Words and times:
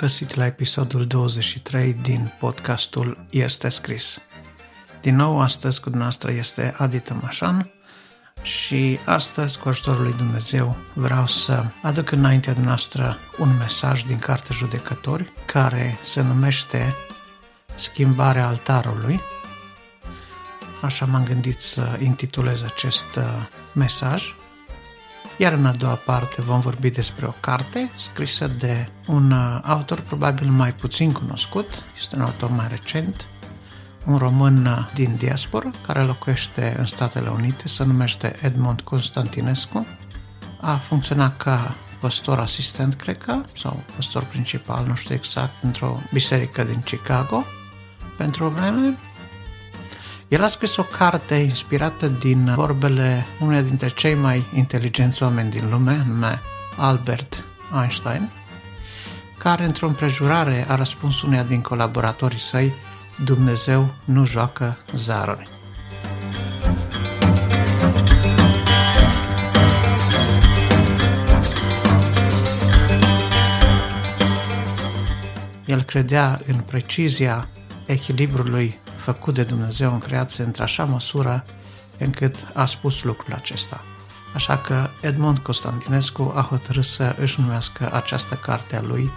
găsit 0.00 0.34
la 0.34 0.46
episodul 0.46 1.06
23 1.06 1.92
din 1.92 2.32
podcastul 2.38 3.26
Este 3.30 3.68
Scris. 3.68 4.20
Din 5.00 5.16
nou, 5.16 5.40
astăzi 5.40 5.76
cu 5.80 5.88
dumneavoastră 5.88 6.30
este 6.30 6.74
Adi 6.76 7.00
Tămășan 7.00 7.70
și 8.42 8.98
astăzi, 9.04 9.58
cu 9.58 9.68
ajutorul 9.68 10.02
lui 10.02 10.14
Dumnezeu, 10.16 10.76
vreau 10.94 11.26
să 11.26 11.64
aduc 11.82 12.10
înaintea 12.10 12.54
noastră 12.62 13.18
un 13.38 13.56
mesaj 13.56 14.02
din 14.02 14.18
Cartea 14.18 14.56
Judecători 14.56 15.32
care 15.46 15.98
se 16.02 16.22
numește 16.22 16.94
Schimbarea 17.74 18.46
altarului. 18.46 19.20
Așa 20.82 21.06
m-am 21.06 21.24
gândit 21.24 21.60
să 21.60 21.98
intitulez 22.02 22.62
acest 22.62 23.16
uh, 23.16 23.24
mesaj 23.72 24.34
iar 25.40 25.52
în 25.52 25.66
a 25.66 25.72
doua 25.72 25.94
parte 25.94 26.42
vom 26.42 26.60
vorbi 26.60 26.90
despre 26.90 27.26
o 27.26 27.34
carte 27.40 27.90
scrisă 27.94 28.46
de 28.46 28.88
un 29.06 29.30
uh, 29.30 29.58
autor 29.62 30.00
probabil 30.00 30.48
mai 30.48 30.74
puțin 30.74 31.12
cunoscut, 31.12 31.84
este 31.96 32.16
un 32.16 32.22
autor 32.22 32.50
mai 32.50 32.66
recent, 32.68 33.26
un 34.06 34.16
român 34.16 34.66
uh, 34.66 34.90
din 34.94 35.14
diaspora 35.16 35.70
care 35.86 36.02
locuiește 36.02 36.74
în 36.78 36.86
Statele 36.86 37.28
Unite, 37.28 37.68
se 37.68 37.84
numește 37.84 38.36
Edmond 38.42 38.80
Constantinescu. 38.80 39.86
A 40.60 40.76
funcționat 40.76 41.36
ca 41.36 41.74
păstor 42.00 42.38
asistent, 42.38 42.94
cred 42.94 43.18
că, 43.18 43.42
sau 43.56 43.82
păstor 43.96 44.24
principal, 44.24 44.86
nu 44.86 44.94
știu 44.94 45.14
exact, 45.14 45.62
într-o 45.62 46.00
biserică 46.12 46.64
din 46.64 46.80
Chicago 46.80 47.44
pentru 48.16 48.44
o 48.44 48.48
vreme 48.48 48.98
el 50.30 50.42
a 50.42 50.48
scris 50.48 50.76
o 50.76 50.82
carte 50.82 51.34
inspirată 51.34 52.06
din 52.06 52.52
vorbele 52.54 53.26
uneia 53.40 53.62
dintre 53.62 53.88
cei 53.88 54.14
mai 54.14 54.46
inteligenți 54.54 55.22
oameni 55.22 55.50
din 55.50 55.70
lume, 55.70 56.04
nume 56.06 56.40
Albert 56.76 57.44
Einstein, 57.80 58.30
care 59.38 59.64
într-o 59.64 59.86
împrejurare 59.86 60.64
a 60.68 60.74
răspuns 60.74 61.22
uneia 61.22 61.42
din 61.42 61.60
colaboratorii 61.60 62.38
săi 62.38 62.74
Dumnezeu 63.24 63.94
nu 64.04 64.24
joacă 64.24 64.76
zaruri. 64.94 65.48
El 75.66 75.82
credea 75.82 76.40
în 76.46 76.56
precizia 76.60 77.48
echilibrului 77.86 78.78
făcut 79.00 79.34
de 79.34 79.42
Dumnezeu 79.42 79.92
în 79.92 79.98
creație 79.98 80.44
într-așa 80.44 80.84
măsură 80.84 81.44
încât 81.98 82.46
a 82.54 82.66
spus 82.66 83.02
lucrul 83.02 83.34
acesta. 83.34 83.84
Așa 84.34 84.58
că 84.58 84.90
Edmond 85.00 85.38
Constantinescu 85.38 86.32
a 86.36 86.40
hotărât 86.40 86.84
să 86.84 87.16
își 87.18 87.40
numească 87.40 87.90
această 87.92 88.34
carte 88.34 88.76
a 88.76 88.82
lui 88.82 89.10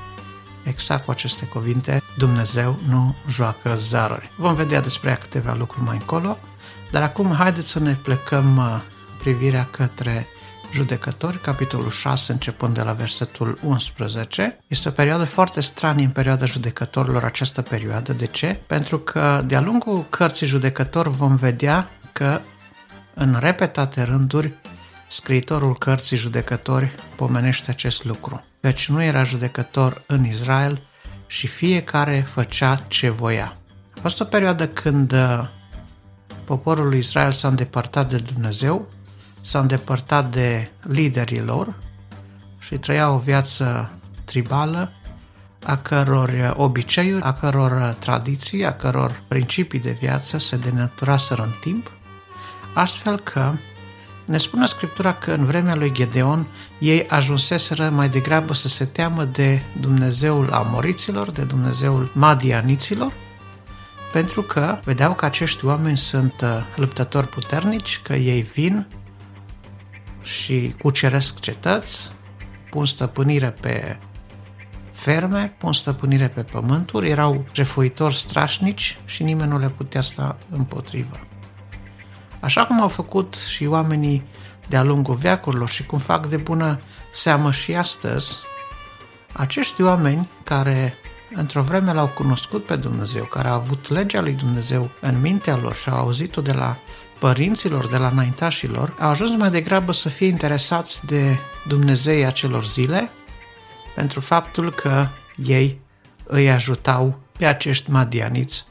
exact 0.63 1.05
cu 1.05 1.11
aceste 1.11 1.45
cuvinte, 1.45 2.01
Dumnezeu 2.17 2.79
nu 2.87 3.15
joacă 3.27 3.75
zaruri. 3.75 4.31
Vom 4.37 4.55
vedea 4.55 4.81
despre 4.81 5.09
ea 5.09 5.15
câteva 5.15 5.53
lucruri 5.53 5.85
mai 5.85 5.95
încolo, 5.95 6.37
dar 6.91 7.01
acum 7.01 7.33
haideți 7.33 7.69
să 7.69 7.79
ne 7.79 7.95
plecăm 7.95 8.57
uh, 8.57 8.81
privirea 9.19 9.67
către 9.71 10.27
Judecători, 10.73 11.37
capitolul 11.37 11.89
6, 11.89 12.31
începând 12.31 12.73
de 12.73 12.83
la 12.83 12.93
versetul 12.93 13.59
11. 13.63 14.57
Este 14.67 14.87
o 14.87 14.91
perioadă 14.91 15.23
foarte 15.23 15.61
stranie 15.61 16.05
în 16.05 16.11
perioada 16.11 16.45
judecătorilor, 16.45 17.23
această 17.23 17.61
perioadă. 17.61 18.13
De 18.13 18.25
ce? 18.25 18.59
Pentru 18.67 18.99
că 18.99 19.43
de-a 19.45 19.61
lungul 19.61 20.05
cărții 20.09 20.47
judecători 20.47 21.09
vom 21.09 21.35
vedea 21.35 21.89
că 22.11 22.41
în 23.13 23.37
repetate 23.39 24.03
rânduri 24.03 24.53
scriitorul 25.07 25.77
cărții 25.77 26.17
judecători 26.17 26.95
pomenește 27.15 27.71
acest 27.71 28.03
lucru. 28.03 28.43
Căci 28.61 28.89
nu 28.89 29.03
era 29.03 29.23
judecător 29.23 30.01
în 30.07 30.25
Israel 30.25 30.81
și 31.27 31.47
fiecare 31.47 32.27
făcea 32.33 32.75
ce 32.87 33.09
voia. 33.09 33.55
A 33.95 33.99
fost 34.01 34.19
o 34.19 34.23
perioadă 34.23 34.67
când 34.67 35.11
uh, 35.11 35.47
poporul 36.45 36.87
lui 36.87 36.97
Israel 36.97 37.31
s-a 37.31 37.47
îndepărtat 37.47 38.09
de 38.09 38.17
Dumnezeu 38.17 38.87
s-a 39.43 39.59
îndepărtat 39.59 40.31
de 40.31 40.69
liderii 40.81 41.41
lor 41.41 41.75
și 42.59 42.77
trăia 42.77 43.11
o 43.11 43.17
viață 43.17 43.91
tribală, 44.23 44.91
a 45.65 45.77
căror 45.77 46.53
obiceiuri, 46.57 47.23
a 47.23 47.33
căror 47.33 47.95
tradiții, 47.99 48.65
a 48.65 48.73
căror 48.73 49.21
principii 49.27 49.79
de 49.79 49.97
viață 49.99 50.37
se 50.37 50.57
denaturaseră 50.57 51.41
în 51.41 51.53
timp, 51.61 51.91
astfel 52.73 53.19
că 53.19 53.53
ne 54.25 54.37
spune 54.37 54.65
Scriptura 54.65 55.13
că 55.13 55.31
în 55.31 55.45
vremea 55.45 55.75
lui 55.75 55.91
Gedeon 55.91 56.47
ei 56.79 57.07
ajunseseră 57.07 57.89
mai 57.89 58.09
degrabă 58.09 58.53
să 58.53 58.67
se 58.67 58.85
teamă 58.85 59.23
de 59.23 59.61
Dumnezeul 59.79 60.51
amoriților, 60.51 61.31
de 61.31 61.43
Dumnezeul 61.43 62.11
madianiților, 62.13 63.13
pentru 64.11 64.41
că 64.41 64.79
vedeau 64.83 65.13
că 65.13 65.25
acești 65.25 65.65
oameni 65.65 65.97
sunt 65.97 66.41
uh, 66.43 66.49
luptători 66.75 67.27
puternici, 67.27 68.01
că 68.03 68.13
ei 68.13 68.41
vin 68.41 68.87
și 70.23 70.75
cuceresc 70.81 71.39
cetăți, 71.39 72.11
pun 72.69 72.85
stăpânire 72.85 73.49
pe 73.49 73.99
ferme, 74.91 75.55
pun 75.57 75.73
stăpânire 75.73 76.27
pe 76.27 76.43
pământuri, 76.43 77.09
erau 77.09 77.45
jefuitori 77.53 78.15
strașnici 78.15 78.97
și 79.05 79.23
nimeni 79.23 79.49
nu 79.49 79.57
le 79.57 79.69
putea 79.69 80.01
sta 80.01 80.37
împotrivă. 80.49 81.19
Așa 82.39 82.65
cum 82.65 82.81
au 82.81 82.87
făcut 82.87 83.33
și 83.33 83.65
oamenii 83.65 84.23
de-a 84.69 84.83
lungul 84.83 85.15
veacurilor 85.15 85.69
și 85.69 85.85
cum 85.85 85.99
fac 85.99 86.27
de 86.27 86.37
bună 86.37 86.79
seamă 87.11 87.51
și 87.51 87.75
astăzi, 87.75 88.37
acești 89.33 89.81
oameni 89.81 90.29
care 90.43 90.93
într-o 91.35 91.61
vreme 91.61 91.93
l-au 91.93 92.07
cunoscut 92.07 92.65
pe 92.65 92.75
Dumnezeu, 92.75 93.23
care 93.23 93.47
au 93.47 93.55
avut 93.55 93.89
legea 93.89 94.21
lui 94.21 94.33
Dumnezeu 94.33 94.89
în 95.01 95.21
mintea 95.21 95.55
lor 95.55 95.75
și 95.75 95.89
au 95.89 95.97
auzit-o 95.97 96.41
de 96.41 96.53
la 96.53 96.77
părinților, 97.23 97.87
de 97.87 97.97
la 97.97 98.07
înaintașilor, 98.07 98.95
au 98.99 99.09
ajuns 99.09 99.35
mai 99.35 99.49
degrabă 99.49 99.91
să 99.91 100.09
fie 100.09 100.27
interesați 100.27 101.05
de 101.05 101.37
Dumnezei 101.67 102.25
acelor 102.25 102.65
zile, 102.65 103.11
pentru 103.95 104.19
faptul 104.19 104.71
că 104.71 105.07
ei 105.35 105.81
îi 106.23 106.51
ajutau 106.51 107.19
pe 107.37 107.45
acești 107.45 107.91
madianiți 107.91 108.65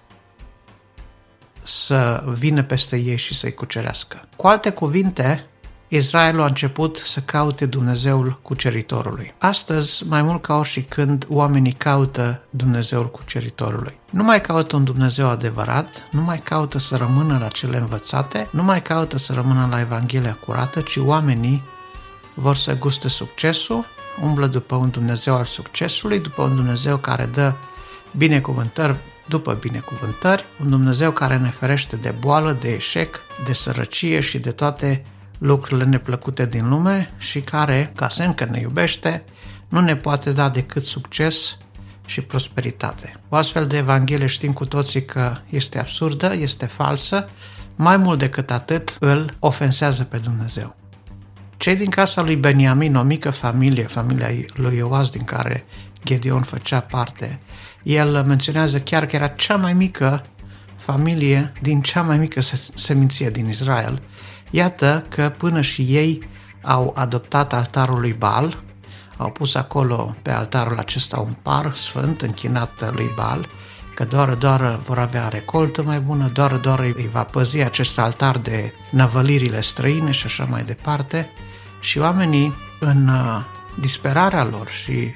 să 1.63 2.25
vină 2.27 2.63
peste 2.63 2.97
ei 2.97 3.17
și 3.17 3.35
să-i 3.35 3.55
cucerească. 3.55 4.29
Cu 4.37 4.47
alte 4.47 4.71
cuvinte, 4.71 5.47
Israelul 5.95 6.43
a 6.43 6.47
început 6.47 6.97
să 6.97 7.21
caute 7.21 7.67
Dumnezeul 7.67 8.39
cuceritorului. 8.43 9.35
Astăzi, 9.39 10.07
mai 10.09 10.23
mult 10.23 10.43
ca 10.43 10.63
și 10.63 10.83
când, 10.83 11.27
oamenii 11.29 11.73
caută 11.73 12.43
Dumnezeul 12.51 13.11
cuceritorului. 13.11 13.99
Nu 14.11 14.23
mai 14.23 14.41
caută 14.41 14.77
un 14.77 14.85
Dumnezeu 14.85 15.29
adevărat, 15.29 16.09
nu 16.11 16.23
mai 16.23 16.39
caută 16.39 16.79
să 16.79 16.97
rămână 16.97 17.39
la 17.39 17.49
cele 17.49 17.77
învățate, 17.77 18.49
nu 18.53 18.63
mai 18.63 18.83
caută 18.83 19.19
să 19.19 19.33
rămână 19.33 19.69
la 19.71 19.81
Evanghelia 19.81 20.35
curată, 20.35 20.81
ci 20.81 20.97
oamenii 20.97 21.63
vor 22.35 22.57
să 22.57 22.79
guste 22.79 23.09
succesul, 23.09 23.85
umblă 24.23 24.47
după 24.47 24.75
un 24.75 24.91
Dumnezeu 24.91 25.35
al 25.35 25.45
succesului, 25.45 26.19
după 26.19 26.43
un 26.43 26.55
Dumnezeu 26.55 26.97
care 26.97 27.25
dă 27.25 27.55
binecuvântări 28.17 28.97
după 29.29 29.53
binecuvântări, 29.53 30.45
un 30.63 30.71
Dumnezeu 30.71 31.11
care 31.11 31.39
ne 31.39 31.51
ferește 31.51 31.97
de 31.97 32.15
boală, 32.21 32.53
de 32.53 32.71
eșec, 32.71 33.21
de 33.45 33.53
sărăcie 33.53 34.21
și 34.21 34.39
de 34.39 34.51
toate 34.51 35.05
lucrurile 35.43 35.85
neplăcute 35.85 36.47
din 36.47 36.69
lume 36.69 37.11
și 37.19 37.41
care, 37.41 37.93
ca 37.97 38.09
semn 38.09 38.35
că 38.35 38.45
ne 38.45 38.61
iubește, 38.61 39.25
nu 39.69 39.81
ne 39.81 39.97
poate 39.97 40.33
da 40.33 40.49
decât 40.49 40.85
succes 40.85 41.59
și 42.07 42.21
prosperitate. 42.21 43.21
O 43.29 43.37
astfel 43.37 43.67
de 43.67 43.77
Evanghelie 43.77 44.27
știm 44.27 44.53
cu 44.53 44.65
toții 44.65 45.05
că 45.05 45.37
este 45.49 45.79
absurdă, 45.79 46.35
este 46.35 46.67
falsă, 46.67 47.29
mai 47.77 47.97
mult 47.97 48.19
decât 48.19 48.51
atât 48.51 48.97
îl 49.01 49.37
ofensează 49.39 50.05
pe 50.05 50.17
Dumnezeu. 50.17 50.77
Cei 51.57 51.77
din 51.77 51.91
casa 51.91 52.23
lui 52.23 52.37
Beniamin, 52.37 52.97
o 52.97 53.03
mică 53.03 53.31
familie, 53.31 53.85
familia 53.85 54.29
lui 54.55 54.77
Ioas 54.77 55.11
din 55.11 55.25
care 55.25 55.65
Gedeon 56.05 56.43
făcea 56.43 56.81
parte, 56.81 57.39
el 57.83 58.25
menționează 58.27 58.81
chiar 58.81 59.07
că 59.07 59.17
era 59.17 59.27
cea 59.27 59.57
mai 59.57 59.73
mică 59.73 60.23
familie 60.77 61.53
din 61.61 61.81
cea 61.81 62.03
mai 62.03 62.19
mică 62.19 62.41
seminție 62.75 63.31
din 63.31 63.49
Israel 63.49 64.03
Iată 64.55 65.07
că 65.09 65.33
până 65.39 65.61
și 65.61 65.83
ei 65.83 66.29
au 66.63 66.93
adoptat 66.97 67.53
altarul 67.53 68.01
lui 68.01 68.13
Baal, 68.13 68.63
au 69.17 69.31
pus 69.31 69.55
acolo 69.55 70.15
pe 70.23 70.31
altarul 70.31 70.79
acesta 70.79 71.21
un 71.21 71.35
par 71.43 71.75
sfânt 71.75 72.21
închinat 72.21 72.95
lui 72.95 73.13
Baal, 73.17 73.49
că 73.95 74.05
doar, 74.05 74.35
doar 74.35 74.81
vor 74.85 74.99
avea 74.99 75.29
recoltă 75.29 75.83
mai 75.83 76.01
bună, 76.01 76.29
doar, 76.29 76.57
doar 76.57 76.79
îi 76.79 77.09
va 77.13 77.25
păzi 77.25 77.61
acest 77.61 77.99
altar 77.99 78.39
de 78.39 78.73
năvălirile 78.91 79.61
străine 79.61 80.11
și 80.11 80.27
așa 80.27 80.45
mai 80.45 80.63
departe. 80.63 81.31
Și 81.81 81.99
oamenii, 81.99 82.55
în 82.81 83.09
uh, 83.09 83.45
disperarea 83.81 84.45
lor 84.45 84.69
și 84.69 85.15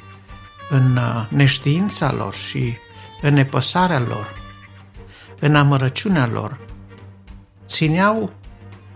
în 0.71 0.97
uh, 0.97 1.27
neștiința 1.29 2.13
lor 2.13 2.35
și 2.35 2.77
în 3.23 3.35
nepăsarea 3.35 4.01
lor, 4.01 4.43
în 5.41 5.55
amărăciunea 5.55 6.27
lor, 6.27 6.59
țineau 7.67 8.33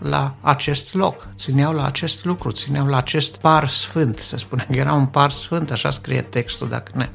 la 0.02 0.35
acest 0.41 0.94
loc, 0.94 1.29
țineau 1.37 1.73
la 1.73 1.87
acest 1.87 2.25
lucru, 2.25 2.50
țineau 2.50 2.87
la 2.87 2.97
acest 2.97 3.37
par 3.37 3.69
sfânt, 3.69 4.19
se 4.19 4.37
spune 4.37 4.67
că 4.70 4.76
era 4.76 4.93
un 4.93 5.06
par 5.06 5.31
sfânt, 5.31 5.70
așa 5.70 5.91
scrie 5.91 6.23
textul, 6.23 6.69
dacă 6.69 6.93
ne, 6.94 7.08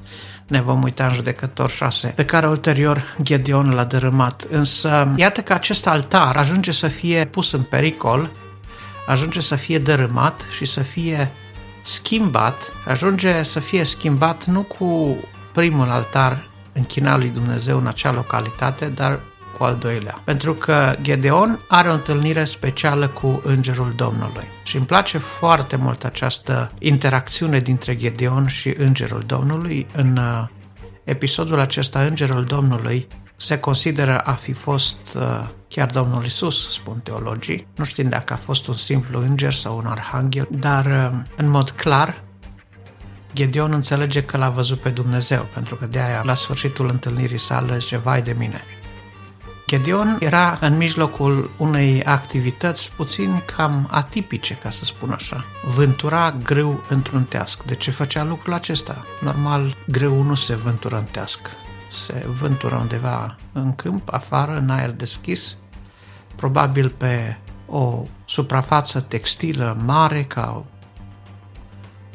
ne 0.48 0.62
vom 0.62 0.84
uita 0.84 1.06
în 1.06 1.14
judecător 1.14 1.70
6, 1.70 2.08
pe 2.16 2.26
care 2.26 2.48
ulterior 2.48 3.16
Gedeon 3.22 3.74
l-a 3.74 3.84
dărâmat. 3.84 4.42
Însă, 4.50 5.14
iată 5.16 5.42
că 5.42 5.54
acest 5.54 5.88
altar 5.88 6.36
ajunge 6.36 6.72
să 6.72 6.88
fie 6.88 7.26
pus 7.26 7.52
în 7.52 7.62
pericol, 7.62 8.32
ajunge 9.08 9.40
să 9.40 9.56
fie 9.56 9.80
dărâmat 9.80 10.46
și 10.56 10.66
să 10.66 10.80
fie 10.80 11.31
schimbat, 11.84 12.72
ajunge 12.86 13.44
să 13.44 13.60
fie 13.60 13.84
schimbat 13.84 14.46
nu 14.46 14.62
cu 14.62 15.18
primul 15.54 15.90
altar 15.90 16.50
închinat 16.74 17.18
lui 17.18 17.30
Dumnezeu 17.30 17.78
în 17.78 17.88
acea 17.88 18.12
localitate, 18.12 18.86
dar 18.86 19.20
cu 19.57 19.63
al 19.63 19.75
doilea. 19.75 20.22
Pentru 20.24 20.54
că 20.54 20.96
Gedeon 21.02 21.60
are 21.68 21.90
o 21.90 21.94
întâlnire 21.94 22.46
specială 22.46 23.07
cu 23.07 23.42
Îngerul 23.44 23.94
Domnului. 23.96 24.48
Și 24.63 24.75
îmi 24.75 24.86
place 24.86 25.18
foarte 25.18 25.75
mult 25.75 26.04
această 26.04 26.72
interacțiune 26.80 27.60
dintre 27.60 27.96
Gedeon 27.96 28.48
și 28.48 28.74
Îngerul 28.78 29.24
Domnului. 29.25 29.88
În 29.94 30.18
uh, 30.18 30.48
episodul 31.04 31.60
acesta, 31.60 32.02
Îngerul 32.02 32.44
Domnului 32.44 33.07
se 33.36 33.60
consideră 33.60 34.19
a 34.19 34.31
fi 34.31 34.52
fost 34.54 35.18
uh, 35.18 35.48
chiar 35.68 35.90
Domnul 35.90 36.25
Isus, 36.25 36.72
spun 36.72 37.00
teologii, 37.00 37.68
nu 37.75 37.84
știm 37.84 38.10
dacă 38.10 38.34
a 38.34 38.36
fost 38.36 38.68
un 38.68 38.74
simplu 38.74 39.19
înger 39.19 39.54
sau 39.54 39.78
un 39.78 39.86
arhanghel, 39.86 40.48
dar 40.52 40.86
uh, 40.86 41.19
în 41.36 41.50
mod 41.50 41.69
clar 41.69 42.24
Gedeon 43.34 43.72
înțelege 43.72 44.24
că 44.24 44.38
l-a 44.38 44.50
văzut 44.50 44.80
pe 44.80 44.90
Dumnezeu, 44.90 45.48
pentru 45.54 45.75
că 45.75 45.86
de 45.86 46.00
aia 46.00 46.22
la 46.25 46.34
sfârșitul 46.34 46.90
întâlnirii 46.90 47.38
sale 47.38 47.78
zice, 47.78 47.98
vai 47.98 48.22
de 48.22 48.36
mine, 48.38 48.63
Gedeon 49.68 50.18
era 50.20 50.58
în 50.62 50.78
mijlocul 50.78 51.52
unei 51.58 52.04
activități 52.04 52.92
puțin 52.96 53.44
cam 53.56 53.88
atipice, 53.92 54.54
ca 54.54 54.70
să 54.70 54.86
spun 54.86 55.12
așa. 55.12 55.46
Vântura 55.76 56.32
grâu 56.32 56.84
într-un 56.90 57.24
teasc. 57.24 57.64
De 57.64 57.76
ce 57.76 57.92
făcea 57.92 58.24
lucrul 58.24 58.54
acesta? 58.54 59.06
Normal, 59.22 59.76
grâu 59.88 60.22
nu 60.22 60.36
se 60.36 60.56
vântură 60.56 60.98
în 60.98 61.04
teasc. 61.04 61.40
Se 62.06 62.26
vântură 62.28 62.76
undeva 62.76 63.36
în 63.52 63.76
câmp, 63.76 64.14
afară, 64.14 64.58
în 64.58 64.70
aer 64.70 64.92
deschis, 64.92 65.58
probabil 66.36 66.90
pe 66.90 67.38
o 67.66 68.04
suprafață 68.26 69.00
textilă 69.02 69.78
mare 69.86 70.24
ca 70.24 70.64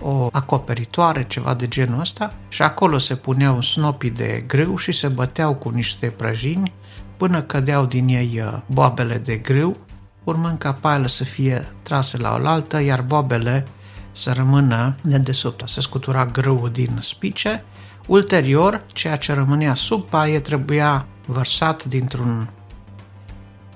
o 0.01 0.29
acoperitoare, 0.33 1.27
ceva 1.29 1.55
de 1.55 1.69
genul 1.69 2.01
ăsta, 2.01 2.35
și 2.49 2.63
acolo 2.63 2.99
se 2.99 3.17
puneau 3.17 3.61
snopii 3.61 4.11
de 4.11 4.45
grâu 4.47 4.77
și 4.77 4.93
se 4.93 5.09
băteau 5.09 5.55
cu 5.55 5.69
niște 5.69 6.11
prăjini 6.11 6.73
până 7.21 7.43
cădeau 7.43 7.87
din 7.87 8.09
ei 8.09 8.43
uh, 8.45 8.61
boabele 8.67 9.19
de 9.19 9.37
grâu, 9.37 9.77
urmând 10.25 10.59
ca 10.59 10.73
paile 10.73 11.07
să 11.07 11.25
fie 11.25 11.73
trase 11.83 12.17
la 12.17 12.39
oaltă, 12.43 12.83
iar 12.83 13.03
boabele 13.03 13.67
să 14.13 14.33
rămână 14.33 14.97
nedesubtă. 15.03 15.67
Se 15.67 15.81
scutura 15.81 16.27
grâul 16.27 16.71
din 16.73 16.99
spice, 17.01 17.65
ulterior, 18.07 18.85
ceea 18.93 19.17
ce 19.17 19.33
rămânea 19.33 19.75
sub 19.75 20.05
paie 20.05 20.41
trebuia 20.41 21.07
vărsat 21.27 21.85
dintr-un 21.85 22.51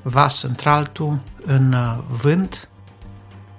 vas 0.03 0.43
într-altul 0.43 1.21
în 1.45 1.73
uh, 1.73 1.99
vânt, 2.09 2.69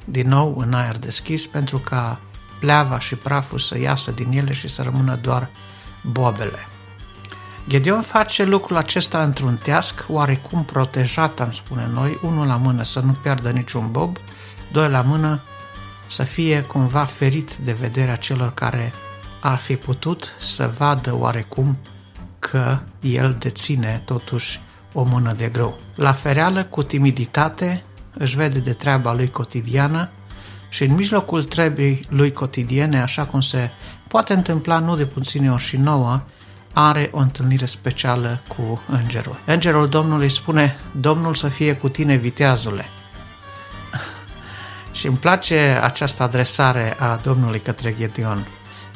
din 0.05 0.27
nou 0.27 0.57
în 0.57 0.73
aer 0.73 0.97
deschis, 0.97 1.45
pentru 1.45 1.77
ca 1.77 2.19
pleava 2.59 2.99
și 2.99 3.15
praful 3.15 3.59
să 3.59 3.79
iasă 3.79 4.11
din 4.11 4.31
ele 4.31 4.53
și 4.53 4.67
să 4.67 4.81
rămână 4.81 5.15
doar 5.15 5.49
boabele. 6.03 6.67
Gedeon 7.67 8.01
face 8.01 8.43
lucrul 8.43 8.77
acesta 8.77 9.23
într-un 9.23 9.57
teasc 9.57 10.05
oarecum 10.07 10.63
protejat, 10.63 11.39
am 11.39 11.51
spune 11.51 11.89
noi, 11.93 12.19
unul 12.21 12.47
la 12.47 12.55
mână 12.55 12.83
să 12.83 12.99
nu 12.99 13.11
piardă 13.11 13.49
niciun 13.49 13.91
bob, 13.91 14.17
doi 14.71 14.89
la 14.89 15.01
mână 15.01 15.43
să 16.07 16.23
fie 16.23 16.61
cumva 16.61 17.05
ferit 17.05 17.55
de 17.55 17.71
vederea 17.71 18.15
celor 18.15 18.53
care 18.53 18.93
ar 19.41 19.57
fi 19.57 19.75
putut 19.75 20.35
să 20.39 20.73
vadă 20.77 21.15
oarecum 21.15 21.77
că 22.39 22.79
el 22.99 23.35
deține 23.39 24.01
totuși 24.05 24.61
o 24.93 25.03
mână 25.03 25.33
de 25.33 25.49
grâu. 25.49 25.79
La 25.95 26.13
fereală, 26.13 26.63
cu 26.63 26.83
timiditate, 26.83 27.83
își 28.13 28.35
vede 28.35 28.59
de 28.59 28.73
treaba 28.73 29.13
lui 29.13 29.29
cotidiană 29.29 30.09
și 30.69 30.83
în 30.83 30.95
mijlocul 30.95 31.43
trebii 31.43 32.05
lui 32.09 32.31
cotidiene, 32.31 33.01
așa 33.01 33.25
cum 33.25 33.41
se 33.41 33.71
poate 34.07 34.33
întâmpla 34.33 34.79
nu 34.79 34.95
de 34.95 35.05
puține 35.05 35.51
ori 35.51 35.63
și 35.63 35.77
nouă, 35.77 36.23
are 36.77 37.09
o 37.11 37.19
întâlnire 37.19 37.65
specială 37.65 38.41
cu 38.47 38.81
îngerul. 38.87 39.39
Îngerul 39.45 39.87
Domnului 39.87 40.29
spune, 40.29 40.75
Domnul 40.91 41.33
să 41.33 41.47
fie 41.47 41.75
cu 41.75 41.89
tine, 41.89 42.15
viteazule. 42.15 42.89
și 44.91 45.07
îmi 45.07 45.17
place 45.17 45.79
această 45.81 46.23
adresare 46.23 46.95
a 46.99 47.15
Domnului 47.15 47.59
către 47.59 47.93
Gedeon. 47.93 48.47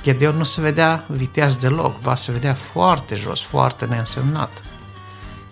Gedeon 0.03 0.35
nu 0.35 0.43
se 0.43 0.61
vedea 0.61 1.05
viteaz 1.07 1.55
deloc, 1.55 2.01
ba 2.01 2.15
se 2.15 2.31
vedea 2.31 2.53
foarte 2.53 3.15
jos, 3.15 3.41
foarte 3.41 3.85
neînsemnat. 3.85 4.61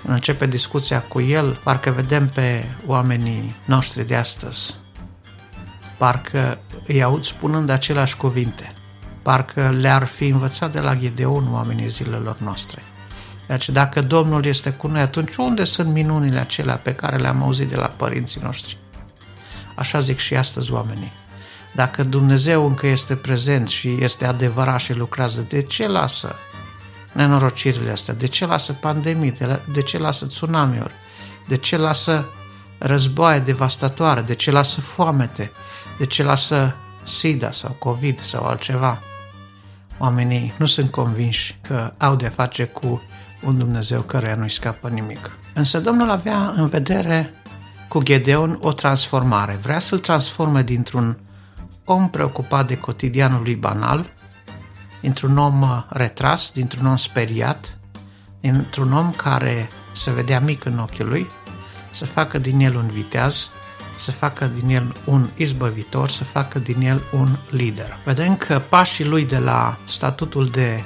Când 0.02 0.14
începe 0.14 0.46
discuția 0.46 1.02
cu 1.02 1.22
el, 1.22 1.60
parcă 1.64 1.92
vedem 1.92 2.28
pe 2.28 2.76
oamenii 2.86 3.56
noștri 3.66 4.08
de 4.08 4.16
astăzi. 4.16 4.76
Parcă 5.98 6.60
îi 6.88 7.04
aud 7.04 7.24
spunând 7.24 7.70
aceleași 7.70 8.18
cuvinte 8.18 8.77
parcă 9.28 9.70
le-ar 9.70 10.04
fi 10.04 10.28
învățat 10.28 10.72
de 10.72 10.80
la 10.80 10.96
Gedeon 10.96 11.54
oamenii 11.54 11.88
zilelor 11.88 12.38
noastre. 12.40 12.84
Deci 13.48 13.70
dacă 13.70 14.02
Domnul 14.02 14.46
este 14.46 14.70
cu 14.70 14.88
noi, 14.88 15.02
atunci 15.02 15.36
unde 15.36 15.64
sunt 15.64 15.94
minunile 15.94 16.40
acelea 16.40 16.78
pe 16.78 16.94
care 16.94 17.18
le-am 17.18 17.44
auzit 17.44 17.68
de 17.68 17.76
la 17.76 17.88
părinții 17.88 18.42
noștri? 18.44 18.78
Așa 19.76 20.00
zic 20.00 20.18
și 20.18 20.36
astăzi 20.36 20.72
oamenii. 20.72 21.12
Dacă 21.76 22.04
Dumnezeu 22.04 22.66
încă 22.66 22.88
este 22.88 23.16
prezent 23.16 23.68
și 23.68 23.98
este 24.00 24.26
adevărat 24.26 24.80
și 24.80 24.94
lucrează, 24.94 25.46
de 25.50 25.62
ce 25.62 25.88
lasă 25.88 26.36
nenorocirile 27.12 27.92
astea? 27.92 28.14
De 28.14 28.28
ce 28.28 28.46
lasă 28.46 28.74
pandemii? 28.74 29.34
De 29.74 29.82
ce 29.82 29.98
lasă 29.98 30.26
tsunamiuri? 30.26 30.94
De 31.48 31.58
ce 31.58 31.78
lasă 31.78 32.26
războaie 32.78 33.40
devastatoare? 33.40 34.22
De 34.22 34.34
ce 34.36 34.52
lasă 34.52 34.82
foamete? 34.82 35.52
De 35.98 36.06
ce 36.06 36.24
lasă 36.24 36.76
SIDA 37.04 37.52
sau 37.52 37.72
COVID 37.72 38.20
sau 38.20 38.46
altceva? 38.46 39.02
Oamenii 39.98 40.54
nu 40.58 40.66
sunt 40.66 40.92
convinși 40.92 41.60
că 41.68 41.94
au 41.98 42.16
de 42.16 42.28
face 42.28 42.64
cu 42.66 43.02
un 43.42 43.58
Dumnezeu 43.58 44.02
căruia 44.02 44.36
nu-i 44.36 44.50
scapă 44.50 44.90
nimic. 44.90 45.32
Însă 45.54 45.80
Domnul 45.80 46.10
avea 46.10 46.54
în 46.56 46.68
vedere 46.68 47.34
cu 47.88 48.04
Gedeon 48.04 48.58
o 48.62 48.72
transformare. 48.72 49.60
Vrea 49.62 49.80
să-l 49.80 50.00
transforme 50.00 50.62
dintr-un 50.62 51.18
om 51.86 52.10
preocupat 52.10 52.68
de 52.68 52.78
cotidianul 52.78 53.42
lui 53.42 53.56
banal, 53.56 54.06
dintr-un 55.02 55.38
om 55.38 55.86
retras, 55.90 56.52
dintr-un 56.52 56.86
om 56.86 56.98
speriat, 56.98 57.78
dintr-un 58.40 58.94
om 58.94 59.12
care 59.12 59.70
se 59.96 60.12
vedea 60.12 60.40
mic 60.40 60.66
în 60.66 60.80
ochiul 60.80 61.08
lui, 61.08 61.30
să 61.92 62.06
facă 62.06 62.38
din 62.38 62.60
el 62.60 62.76
un 62.76 62.88
viteaz, 62.88 63.50
să 63.98 64.12
facă 64.12 64.46
din 64.46 64.70
el 64.76 64.96
un 65.06 65.30
izbăvitor, 65.36 66.10
să 66.10 66.24
facă 66.24 66.60
din 66.60 66.82
el 66.82 67.04
un 67.12 67.38
lider. 67.50 67.98
Vedem 68.06 68.36
că 68.36 68.62
pașii 68.70 69.06
lui 69.06 69.26
de 69.26 69.38
la 69.38 69.78
statutul 69.86 70.46
de 70.46 70.84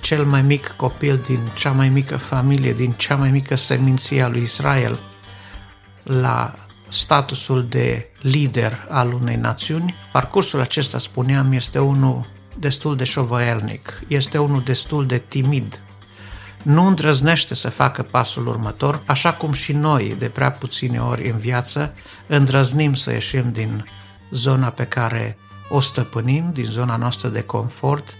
cel 0.00 0.24
mai 0.24 0.42
mic 0.42 0.74
copil 0.76 1.20
din 1.26 1.40
cea 1.54 1.70
mai 1.70 1.88
mică 1.88 2.16
familie, 2.16 2.72
din 2.72 2.92
cea 2.92 3.16
mai 3.16 3.30
mică 3.30 3.54
seminție 3.54 4.22
a 4.22 4.28
lui 4.28 4.42
Israel, 4.42 4.98
la 6.02 6.54
statusul 6.88 7.66
de 7.68 8.10
lider 8.20 8.86
al 8.88 9.12
unei 9.12 9.36
națiuni, 9.36 9.94
parcursul 10.12 10.60
acesta, 10.60 10.98
spuneam, 10.98 11.52
este 11.52 11.78
unul 11.78 12.26
destul 12.58 12.96
de 12.96 13.04
șovăielnic, 13.04 14.02
este 14.08 14.38
unul 14.38 14.62
destul 14.62 15.06
de 15.06 15.18
timid, 15.18 15.82
nu 16.62 16.86
îndrăznește 16.86 17.54
să 17.54 17.70
facă 17.70 18.02
pasul 18.02 18.46
următor, 18.46 19.02
așa 19.06 19.32
cum 19.32 19.52
și 19.52 19.72
noi, 19.72 20.14
de 20.18 20.28
prea 20.28 20.50
puține 20.50 20.98
ori 20.98 21.30
în 21.30 21.38
viață, 21.38 21.94
îndrăznim 22.26 22.94
să 22.94 23.12
ieșim 23.12 23.52
din 23.52 23.86
zona 24.30 24.70
pe 24.70 24.84
care 24.84 25.38
o 25.68 25.80
stăpânim, 25.80 26.52
din 26.52 26.64
zona 26.70 26.96
noastră 26.96 27.28
de 27.28 27.42
confort, 27.42 28.14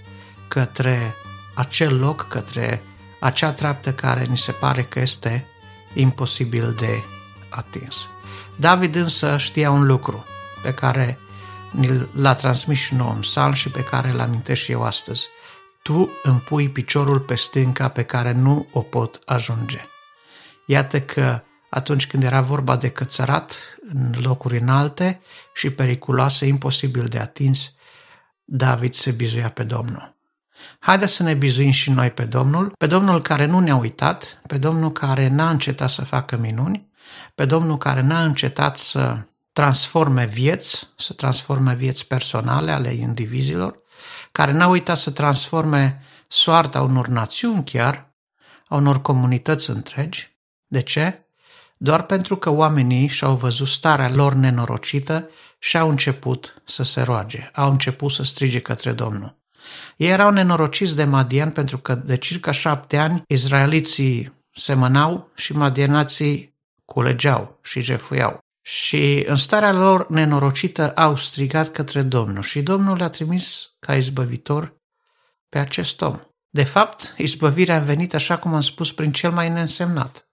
către 0.49 1.15
acel 1.55 1.99
loc, 1.99 2.29
către 2.29 2.83
acea 3.21 3.53
treaptă 3.53 3.93
care 3.93 4.25
ni 4.25 4.39
se 4.39 4.53
pare 4.53 4.83
că 4.83 5.01
este 5.01 5.47
imposibil 5.95 6.75
de 6.79 7.03
atins. 7.49 8.09
David 8.57 8.95
însă 8.95 9.37
știa 9.39 9.71
un 9.71 9.87
lucru 9.87 10.25
pe 10.63 10.75
care 10.75 11.19
l-a 12.13 12.35
transmis 12.35 12.79
și 12.79 12.95
nouă 12.95 13.13
în 13.13 13.21
psalm 13.21 13.53
și 13.53 13.69
pe 13.69 13.85
care 13.85 14.11
îl 14.11 14.21
amintesc 14.21 14.61
și 14.61 14.73
eu 14.73 14.83
astăzi– 14.83 15.29
tu 15.83 16.11
îmi 16.23 16.41
pui 16.41 16.69
piciorul 16.69 17.21
pe 17.21 17.35
stânca 17.35 17.89
pe 17.89 18.03
care 18.03 18.33
nu 18.33 18.67
o 18.73 18.81
pot 18.81 19.21
ajunge. 19.25 19.81
Iată 20.67 21.01
că 21.01 21.43
atunci 21.71 22.07
când 22.07 22.23
era 22.23 22.41
vorba 22.41 22.77
de 22.77 22.89
cățărat 22.89 23.77
în 23.93 24.15
locuri 24.23 24.59
înalte 24.59 25.21
și 25.55 25.71
periculoase, 25.71 26.47
imposibil 26.47 27.05
de 27.05 27.19
atins, 27.19 27.75
David 28.45 28.95
se 28.95 29.11
bizuia 29.11 29.51
pe 29.51 29.63
Domnul. 29.63 30.17
Haideți 30.79 31.13
să 31.13 31.23
ne 31.23 31.35
bizuim 31.35 31.71
și 31.71 31.91
noi 31.91 32.11
pe 32.11 32.25
Domnul, 32.25 32.73
pe 32.79 32.87
Domnul 32.87 33.23
care 33.23 33.47
nu 33.47 33.59
ne-a 33.59 33.77
uitat, 33.77 34.41
pe 34.47 34.59
Domnul 34.59 34.93
care 34.93 35.29
n-a 35.29 35.51
încetat 35.51 35.91
să 35.91 36.05
facă 36.05 36.37
minuni, 36.37 36.91
pe 37.35 37.45
Domnul 37.45 37.79
care 37.79 38.01
n-a 38.01 38.23
încetat 38.25 38.77
să 38.77 39.19
transforme 39.53 40.27
vieți, 40.27 40.89
să 40.97 41.13
transforme 41.13 41.75
vieți 41.75 42.07
personale 42.07 42.71
ale 42.71 42.93
indivizilor, 42.93 43.82
care 44.33 44.53
n-a 44.53 44.67
uitat 44.67 44.97
să 44.97 45.11
transforme 45.11 46.03
soarta 46.29 46.81
unor 46.81 47.07
națiuni 47.07 47.65
chiar, 47.65 48.15
a 48.67 48.75
unor 48.75 49.03
comunități 49.03 49.71
întregi. 49.71 50.37
De 50.67 50.83
ce? 50.83 51.27
Doar 51.77 52.03
pentru 52.03 52.37
că 52.37 52.51
oamenii 52.51 53.07
și-au 53.07 53.35
văzut 53.35 53.69
starea 53.69 54.11
lor 54.11 54.33
nenorocită 54.33 55.29
și 55.59 55.79
au 55.79 55.89
început 55.89 56.63
să 56.65 56.83
se 56.83 57.01
roage, 57.01 57.51
au 57.55 57.71
început 57.71 58.11
să 58.11 58.23
strige 58.23 58.61
către 58.61 58.93
Domnul. 58.93 59.37
Ei 59.97 60.09
erau 60.09 60.31
nenorociți 60.31 60.97
de 60.97 61.05
Madian 61.05 61.51
pentru 61.51 61.79
că 61.79 61.95
de 61.95 62.17
circa 62.17 62.51
șapte 62.51 62.99
ani 62.99 63.23
izraeliții 63.27 64.33
semănau 64.55 65.31
și 65.35 65.57
madianații 65.57 66.55
culegeau 66.85 67.59
și 67.63 67.81
jefuiau. 67.81 68.42
Și 68.63 69.25
în 69.27 69.37
starea 69.37 69.73
lor 69.73 70.09
nenorocită 70.09 70.91
au 70.91 71.17
strigat 71.17 71.69
către 71.69 72.03
Domnul 72.03 72.43
și 72.43 72.63
Domnul 72.63 72.97
le-a 72.97 73.09
trimis 73.09 73.75
ca 73.79 73.95
izbăvitor 73.97 74.77
pe 75.49 75.59
acest 75.59 76.01
om. 76.01 76.21
De 76.51 76.65
fapt, 76.65 77.15
izbăvirea 77.17 77.77
a 77.77 77.79
venit, 77.79 78.15
așa 78.15 78.39
cum 78.39 78.55
am 78.55 78.61
spus, 78.61 78.93
prin 78.93 79.13
cel 79.13 79.31
mai 79.31 79.49
neînsemnat. 79.49 80.29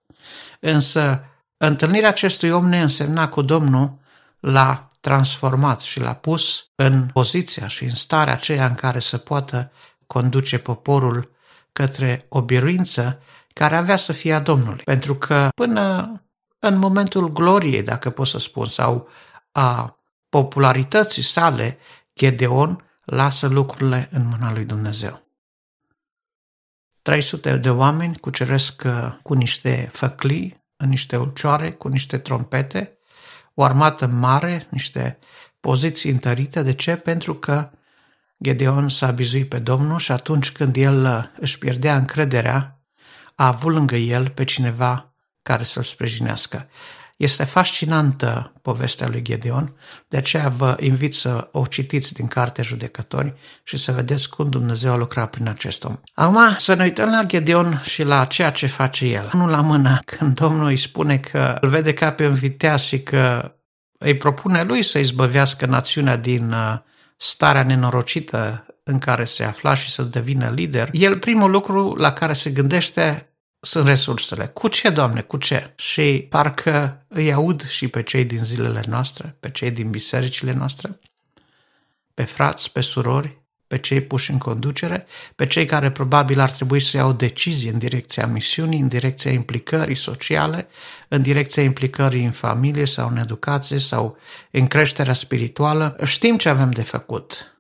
Însă, 0.60 1.26
întâlnirea 1.58 2.10
acestui 2.10 2.50
om 2.50 2.70
neînsemnat 2.70 3.30
cu 3.30 3.42
Domnul 3.42 4.00
l-a 4.40 4.88
transformat 5.00 5.80
și 5.80 6.00
l-a 6.00 6.14
pus 6.14 6.72
în 6.76 7.06
poziția 7.06 7.68
și 7.68 7.84
în 7.84 7.96
starea 7.96 8.34
aceea 8.34 8.66
în 8.66 8.76
care 8.76 9.00
să 9.00 9.18
poată 9.18 9.72
conduce 10.08 10.58
poporul 10.58 11.32
către 11.72 12.26
o 12.30 12.42
biruință 12.42 13.22
care 13.54 13.76
avea 13.76 13.96
să 13.96 14.14
fie 14.14 14.34
a 14.34 14.40
Domnului. 14.40 14.84
Pentru 14.84 15.16
că 15.16 15.50
până 15.56 16.12
în 16.60 16.78
momentul 16.78 17.32
gloriei, 17.32 17.84
dacă 17.84 18.10
pot 18.10 18.28
să 18.28 18.38
spun, 18.38 18.68
sau 18.68 19.08
a 19.52 20.00
popularității 20.30 21.24
sale, 21.24 21.78
Gedeon 22.16 22.84
lasă 23.04 23.48
lucrurile 23.48 24.10
în 24.12 24.28
mâna 24.28 24.54
lui 24.54 24.66
Dumnezeu. 24.66 25.28
300 27.02 27.58
de 27.58 27.70
oameni 27.70 28.18
cuceresc 28.18 28.84
uh, 28.86 29.14
cu 29.24 29.34
niște 29.34 29.90
făclii, 29.92 30.64
în 30.78 30.90
niște 30.90 31.18
ulcioare, 31.18 31.72
cu 31.72 31.88
niște 31.88 32.18
trompete, 32.18 32.98
o 33.54 33.64
armată 33.64 34.08
mare, 34.08 34.68
niște 34.70 35.20
poziții 35.60 36.12
întărite. 36.12 36.62
De 36.62 36.74
ce? 36.74 36.96
Pentru 36.96 37.34
că 37.34 37.70
Gedeon 38.44 38.90
s-a 38.90 39.12
bizuit 39.12 39.50
pe 39.50 39.60
Domnul 39.60 40.00
și 40.00 40.12
atunci 40.12 40.52
când 40.52 40.76
el 40.76 41.04
uh, 41.04 41.24
își 41.40 41.58
pierdea 41.58 41.96
încrederea, 41.96 42.80
a 43.36 43.48
avut 43.48 43.74
lângă 43.74 43.96
el 43.96 44.30
pe 44.30 44.44
cineva 44.44 45.09
care 45.50 45.64
să-l 45.64 45.84
sprijinească. 45.84 46.68
Este 47.18 47.44
fascinantă 47.44 48.54
povestea 48.62 49.08
lui 49.08 49.22
Gedeon, 49.22 49.76
de 50.08 50.18
aceea 50.18 50.50
vă 50.50 50.78
invit 50.80 51.16
să 51.16 51.48
o 51.52 51.66
citiți 51.66 52.14
din 52.14 52.28
Cartea 52.28 52.64
Judecători 52.64 53.34
și 53.64 53.78
să 53.78 53.92
vedeți 53.92 54.30
cum 54.30 54.50
Dumnezeu 54.50 54.92
a 54.92 54.96
lucrat 54.96 55.30
prin 55.30 55.48
acest 55.48 55.84
om. 55.84 56.00
Acum 56.14 56.56
să 56.58 56.74
ne 56.74 56.84
uităm 56.84 57.10
la 57.10 57.24
Gedeon 57.24 57.82
și 57.86 58.04
la 58.04 58.26
ceea 58.26 58.52
ce 58.52 58.68
face 58.68 59.06
el. 59.06 59.30
Nu 59.34 59.48
la 59.48 59.62
mână, 59.62 60.00
când 60.06 60.40
Domnul 60.40 60.68
îi 60.68 60.78
spune 60.78 61.18
că 61.18 61.58
îl 61.62 61.70
vede 61.70 61.94
ca 61.94 62.12
pe 62.12 62.28
un 62.28 62.34
viteaz 62.34 62.82
și 62.82 63.00
că 63.00 63.56
îi 63.98 64.18
propune 64.18 64.64
lui 64.64 64.84
să 64.84 65.00
izbăvească 65.00 65.66
națiunea 65.66 66.16
din 66.16 66.52
uh, 66.52 66.78
starea 67.18 67.64
nenorocită 67.64 68.66
în 68.84 69.00
care 69.00 69.26
se 69.26 69.44
afla 69.44 69.74
și 69.74 69.90
să 69.90 70.04
devină 70.04 70.52
lider, 70.56 70.90
el 70.92 71.18
primul 71.20 71.52
lucru 71.52 71.96
la 71.96 72.14
care 72.14 72.34
se 72.34 72.50
gândește 72.50 73.29
sunt 73.60 73.88
resursele. 73.88 74.48
Cu 74.48 74.68
ce, 74.68 74.90
Doamne, 74.90 75.22
cu 75.22 75.38
ce? 75.38 75.74
Și 75.76 76.28
parcă 76.30 77.06
îi 77.08 77.34
aud 77.34 77.68
și 77.68 77.88
pe 77.88 78.04
cei 78.04 78.26
din 78.26 78.44
zilele 78.44 78.84
noastre, 78.88 79.36
pe 79.40 79.50
cei 79.50 79.72
din 79.72 79.90
bisericile 79.90 80.52
noastre, 80.52 81.00
pe 82.14 82.24
frați, 82.24 82.72
pe 82.72 82.82
surori, 82.82 83.38
pe 83.68 83.78
cei 83.78 84.02
puși 84.02 84.32
în 84.32 84.38
conducere, 84.38 85.06
pe 85.36 85.48
cei 85.48 85.66
care 85.66 85.92
probabil 85.92 86.40
ar 86.40 86.52
trebui 86.52 86.80
să 86.80 86.98
iau 86.98 87.14
decizie 87.14 87.72
în 87.72 87.78
direcția 87.78 88.28
misiunii, 88.28 88.80
în 88.80 88.88
direcția 88.88 89.32
implicării 89.32 89.96
sociale, 89.96 90.68
în 91.08 91.22
direcția 91.22 91.64
implicării 91.64 92.26
în 92.26 92.32
familie 92.32 92.86
sau 92.86 93.10
în 93.10 93.18
educație 93.18 93.78
sau 93.78 94.18
în 94.52 94.68
creșterea 94.68 95.14
spirituală. 95.14 95.98
Știm 96.04 96.38
ce 96.38 96.50
avem 96.50 96.72
de 96.72 96.84
făcut. 96.84 97.60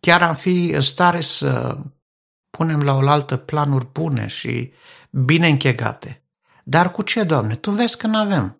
Chiar 0.00 0.22
am 0.22 0.34
fi 0.34 0.70
în 0.74 0.80
stare 0.80 1.20
să 1.20 1.78
punem 2.50 2.82
la 2.82 2.94
oaltă 2.94 3.36
planuri 3.36 3.86
bune 3.92 4.26
și 4.26 4.72
bine 5.10 5.48
închegate. 5.48 6.22
Dar 6.64 6.90
cu 6.90 7.02
ce, 7.02 7.22
Doamne? 7.22 7.54
Tu 7.54 7.70
vezi 7.70 7.96
că 7.96 8.06
nu 8.06 8.16
avem. 8.16 8.58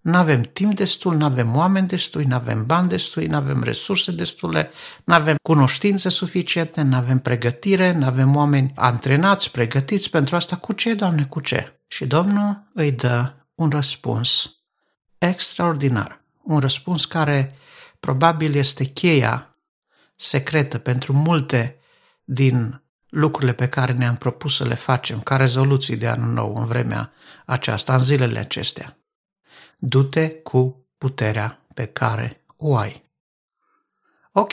Nu 0.00 0.16
avem 0.16 0.42
timp 0.42 0.74
destul, 0.74 1.16
nu 1.16 1.24
avem 1.24 1.56
oameni 1.56 1.86
destui, 1.86 2.24
nu 2.24 2.34
avem 2.34 2.66
bani 2.66 2.88
destui, 2.88 3.26
nu 3.26 3.36
avem 3.36 3.62
resurse 3.62 4.12
destule, 4.12 4.70
nu 5.04 5.14
avem 5.14 5.36
cunoștințe 5.42 6.08
suficiente, 6.08 6.82
nu 6.82 6.96
avem 6.96 7.18
pregătire, 7.18 7.92
nu 7.92 8.06
avem 8.06 8.36
oameni 8.36 8.72
antrenați, 8.74 9.50
pregătiți 9.50 10.10
pentru 10.10 10.36
asta. 10.36 10.56
Cu 10.56 10.72
ce, 10.72 10.94
Doamne, 10.94 11.24
cu 11.24 11.40
ce? 11.40 11.80
Și 11.86 12.06
Domnul 12.06 12.70
îi 12.74 12.92
dă 12.92 13.32
un 13.54 13.68
răspuns 13.68 14.52
extraordinar. 15.18 16.24
Un 16.42 16.58
răspuns 16.58 17.04
care 17.04 17.56
probabil 18.00 18.54
este 18.54 18.84
cheia 18.84 19.56
secretă 20.16 20.78
pentru 20.78 21.12
multe 21.12 21.78
din 22.24 22.82
lucrurile 23.08 23.52
pe 23.52 23.68
care 23.68 23.92
ne-am 23.92 24.16
propus 24.16 24.56
să 24.56 24.64
le 24.64 24.74
facem 24.74 25.20
ca 25.20 25.36
rezoluții 25.36 25.96
de 25.96 26.08
anul 26.08 26.32
nou 26.32 26.56
în 26.56 26.66
vremea 26.66 27.12
aceasta, 27.46 27.94
în 27.94 28.02
zilele 28.02 28.38
acestea. 28.38 28.98
Du-te 29.78 30.30
cu 30.30 30.88
puterea 30.98 31.66
pe 31.74 31.86
care 31.86 32.44
o 32.56 32.76
ai. 32.76 33.10
Ok, 34.32 34.52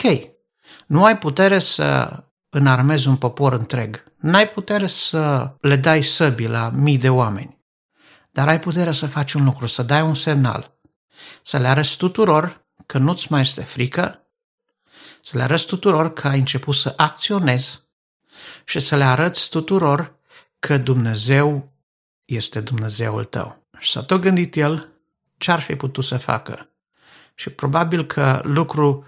nu 0.86 1.04
ai 1.04 1.18
putere 1.18 1.58
să 1.58 2.20
înarmezi 2.48 3.08
un 3.08 3.16
popor 3.16 3.52
întreg, 3.52 4.04
n-ai 4.16 4.48
putere 4.48 4.86
să 4.86 5.54
le 5.60 5.76
dai 5.76 6.02
săbii 6.02 6.48
la 6.48 6.70
mii 6.70 6.98
de 6.98 7.08
oameni, 7.08 7.64
dar 8.30 8.48
ai 8.48 8.60
putere 8.60 8.92
să 8.92 9.06
faci 9.06 9.32
un 9.32 9.44
lucru, 9.44 9.66
să 9.66 9.82
dai 9.82 10.02
un 10.02 10.14
semnal, 10.14 10.78
să 11.42 11.58
le 11.58 11.68
arăți 11.68 11.96
tuturor 11.96 12.66
că 12.86 12.98
nu-ți 12.98 13.26
mai 13.30 13.40
este 13.40 13.62
frică, 13.62 14.26
să 15.22 15.36
le 15.36 15.42
arăți 15.42 15.66
tuturor 15.66 16.12
că 16.12 16.28
ai 16.28 16.38
început 16.38 16.74
să 16.74 16.92
acționezi 16.96 17.85
și 18.64 18.80
să 18.80 18.96
le 18.96 19.04
arăți 19.04 19.50
tuturor 19.50 20.14
că 20.58 20.76
Dumnezeu 20.76 21.72
este 22.24 22.60
Dumnezeul 22.60 23.24
tău. 23.24 23.66
Și 23.78 23.90
s-a 23.90 24.02
tot 24.02 24.20
gândit 24.20 24.56
el 24.56 24.88
ce 25.36 25.50
ar 25.50 25.60
fi 25.60 25.76
putut 25.76 26.04
să 26.04 26.16
facă. 26.16 26.70
Și 27.34 27.50
probabil 27.50 28.06
că 28.06 28.40
lucru 28.44 29.04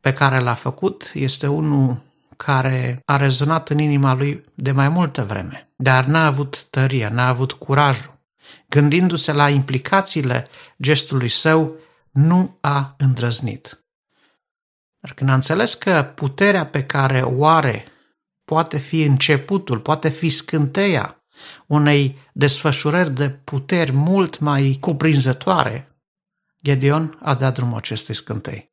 pe 0.00 0.12
care 0.12 0.38
l-a 0.38 0.54
făcut 0.54 1.10
este 1.14 1.46
unul 1.46 2.06
care 2.36 3.02
a 3.04 3.16
rezonat 3.16 3.68
în 3.68 3.78
inima 3.78 4.14
lui 4.14 4.44
de 4.54 4.72
mai 4.72 4.88
multă 4.88 5.24
vreme, 5.24 5.72
dar 5.76 6.04
n-a 6.04 6.26
avut 6.26 6.62
tăria, 6.70 7.08
n-a 7.08 7.28
avut 7.28 7.52
curajul. 7.52 8.18
Gândindu-se 8.68 9.32
la 9.32 9.48
implicațiile 9.48 10.46
gestului 10.82 11.28
său, 11.28 11.74
nu 12.10 12.58
a 12.60 12.94
îndrăznit. 12.98 13.82
Dar 15.00 15.12
când 15.12 15.30
a 15.30 15.34
înțeles 15.34 15.74
că 15.74 16.12
puterea 16.14 16.66
pe 16.66 16.84
care 16.84 17.20
o 17.20 17.46
are 17.46 17.84
poate 18.44 18.78
fi 18.78 19.02
începutul, 19.02 19.78
poate 19.78 20.08
fi 20.08 20.28
scânteia 20.28 21.22
unei 21.66 22.18
desfășurări 22.32 23.10
de 23.14 23.30
puteri 23.30 23.92
mult 23.92 24.38
mai 24.38 24.76
cuprinzătoare, 24.80 25.88
Gedeon 26.64 27.18
a 27.22 27.34
dat 27.34 27.54
drumul 27.54 27.76
acestei 27.76 28.14
scântei. 28.14 28.72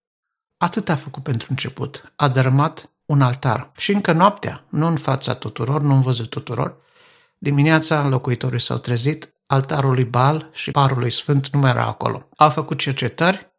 Atât 0.57 0.89
a 0.89 0.95
făcut 0.95 1.23
pentru 1.23 1.47
început. 1.49 2.13
A 2.15 2.27
dărâmat 2.27 2.89
un 3.05 3.21
altar. 3.21 3.71
Și 3.75 3.91
încă 3.91 4.11
noaptea, 4.11 4.65
nu 4.69 4.87
în 4.87 4.97
fața 4.97 5.33
tuturor, 5.33 5.81
nu 5.81 5.93
în 5.93 6.01
văzut 6.01 6.29
tuturor, 6.29 6.77
dimineața 7.37 8.07
locuitorii 8.07 8.61
s-au 8.61 8.77
trezit, 8.77 9.33
altarul 9.45 9.93
lui 9.93 10.05
Baal 10.05 10.49
și 10.53 10.71
parul 10.71 10.99
lui 10.99 11.11
Sfânt 11.11 11.49
nu 11.49 11.59
mai 11.59 11.69
era 11.69 11.85
acolo. 11.85 12.29
Au 12.37 12.49
făcut 12.49 12.79
cercetări 12.79 13.54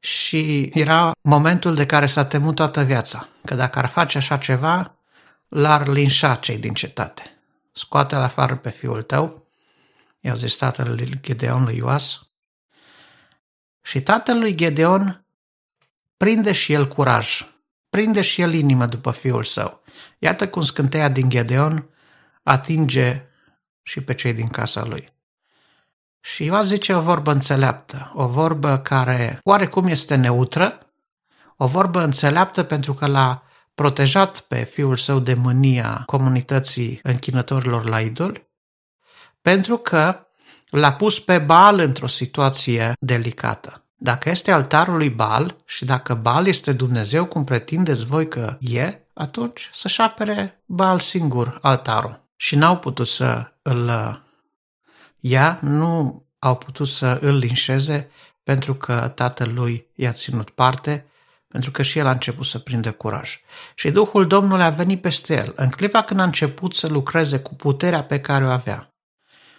și 0.00 0.70
era 0.74 1.12
momentul 1.20 1.74
de 1.74 1.86
care 1.86 2.06
s-a 2.06 2.24
temut 2.24 2.54
toată 2.54 2.82
viața, 2.82 3.28
că 3.44 3.54
dacă 3.54 3.78
ar 3.78 3.86
face 3.86 4.18
așa 4.18 4.36
ceva, 4.36 4.96
l-ar 5.48 5.86
linșa 5.86 6.34
cei 6.34 6.58
din 6.58 6.74
cetate. 6.74 7.22
Scoate-l 7.72 8.20
afară 8.20 8.56
pe 8.56 8.70
fiul 8.70 9.02
tău, 9.02 9.48
i-au 10.20 10.36
zis 10.36 10.56
tatăl 10.56 10.88
lui 10.94 11.20
Gedeon 11.20 11.64
lui 11.64 11.76
Ioas. 11.76 12.18
Și 13.82 14.02
tatăl 14.02 14.38
lui 14.38 14.54
Gedeon 14.54 15.24
prinde 16.16 16.52
și 16.52 16.72
el 16.72 16.88
curaj, 16.88 17.46
prinde 17.90 18.20
și 18.20 18.40
el 18.40 18.52
inimă 18.52 18.86
după 18.86 19.10
fiul 19.10 19.44
său. 19.44 19.82
Iată 20.18 20.48
cum 20.48 20.62
scânteia 20.62 21.08
din 21.08 21.28
Gedeon 21.28 21.88
atinge 22.42 23.22
și 23.82 24.00
pe 24.00 24.14
cei 24.14 24.32
din 24.32 24.48
casa 24.48 24.84
lui. 24.84 25.12
Și 26.20 26.44
Ioas 26.44 26.66
zice 26.66 26.94
o 26.94 27.00
vorbă 27.00 27.32
înțeleaptă, 27.32 28.12
o 28.14 28.26
vorbă 28.26 28.78
care 28.78 29.40
oarecum 29.42 29.86
este 29.86 30.14
neutră, 30.14 30.78
o 31.56 31.66
vorbă 31.66 32.02
înțeleaptă 32.02 32.62
pentru 32.62 32.94
că 32.94 33.06
l-a 33.06 33.42
protejat 33.74 34.40
pe 34.40 34.64
fiul 34.64 34.96
său 34.96 35.18
de 35.18 35.34
mânia 35.34 36.02
comunității 36.06 37.00
închinătorilor 37.02 37.88
la 37.88 38.00
idoli, 38.00 38.48
pentru 39.42 39.76
că 39.76 40.26
l-a 40.70 40.92
pus 40.92 41.20
pe 41.20 41.38
Baal 41.38 41.78
într-o 41.78 42.06
situație 42.06 42.92
delicată. 43.00 43.84
Dacă 43.96 44.30
este 44.30 44.50
altarul 44.50 44.96
lui 44.96 45.10
Baal 45.10 45.56
și 45.64 45.84
dacă 45.84 46.14
Baal 46.14 46.46
este 46.46 46.72
Dumnezeu 46.72 47.26
cum 47.26 47.44
pretindeți 47.44 48.04
voi 48.04 48.28
că 48.28 48.56
e, 48.60 48.98
atunci 49.14 49.70
să-și 49.72 50.00
apere 50.00 50.62
Baal 50.66 51.00
singur 51.00 51.58
altarul. 51.62 52.28
Și 52.36 52.56
n-au 52.56 52.78
putut 52.78 53.06
să 53.06 53.48
îl 53.62 53.90
ia, 55.20 55.58
nu 55.62 56.24
au 56.38 56.56
putut 56.56 56.88
să 56.88 57.18
îl 57.20 57.36
linșeze 57.36 58.10
pentru 58.42 58.74
că 58.74 59.12
tatăl 59.14 59.54
lui 59.54 59.86
i-a 59.94 60.12
ținut 60.12 60.50
parte, 60.50 61.06
pentru 61.48 61.70
că 61.70 61.82
și 61.82 61.98
el 61.98 62.06
a 62.06 62.10
început 62.10 62.46
să 62.46 62.58
prindă 62.58 62.92
curaj. 62.92 63.40
Și 63.74 63.90
Duhul 63.90 64.26
Domnului 64.26 64.64
a 64.64 64.70
venit 64.70 65.00
peste 65.00 65.34
el 65.34 65.52
în 65.56 65.70
clipa 65.70 66.02
când 66.02 66.20
a 66.20 66.24
început 66.24 66.74
să 66.74 66.86
lucreze 66.86 67.38
cu 67.38 67.54
puterea 67.54 68.04
pe 68.04 68.20
care 68.20 68.44
o 68.44 68.50
avea. 68.50 68.94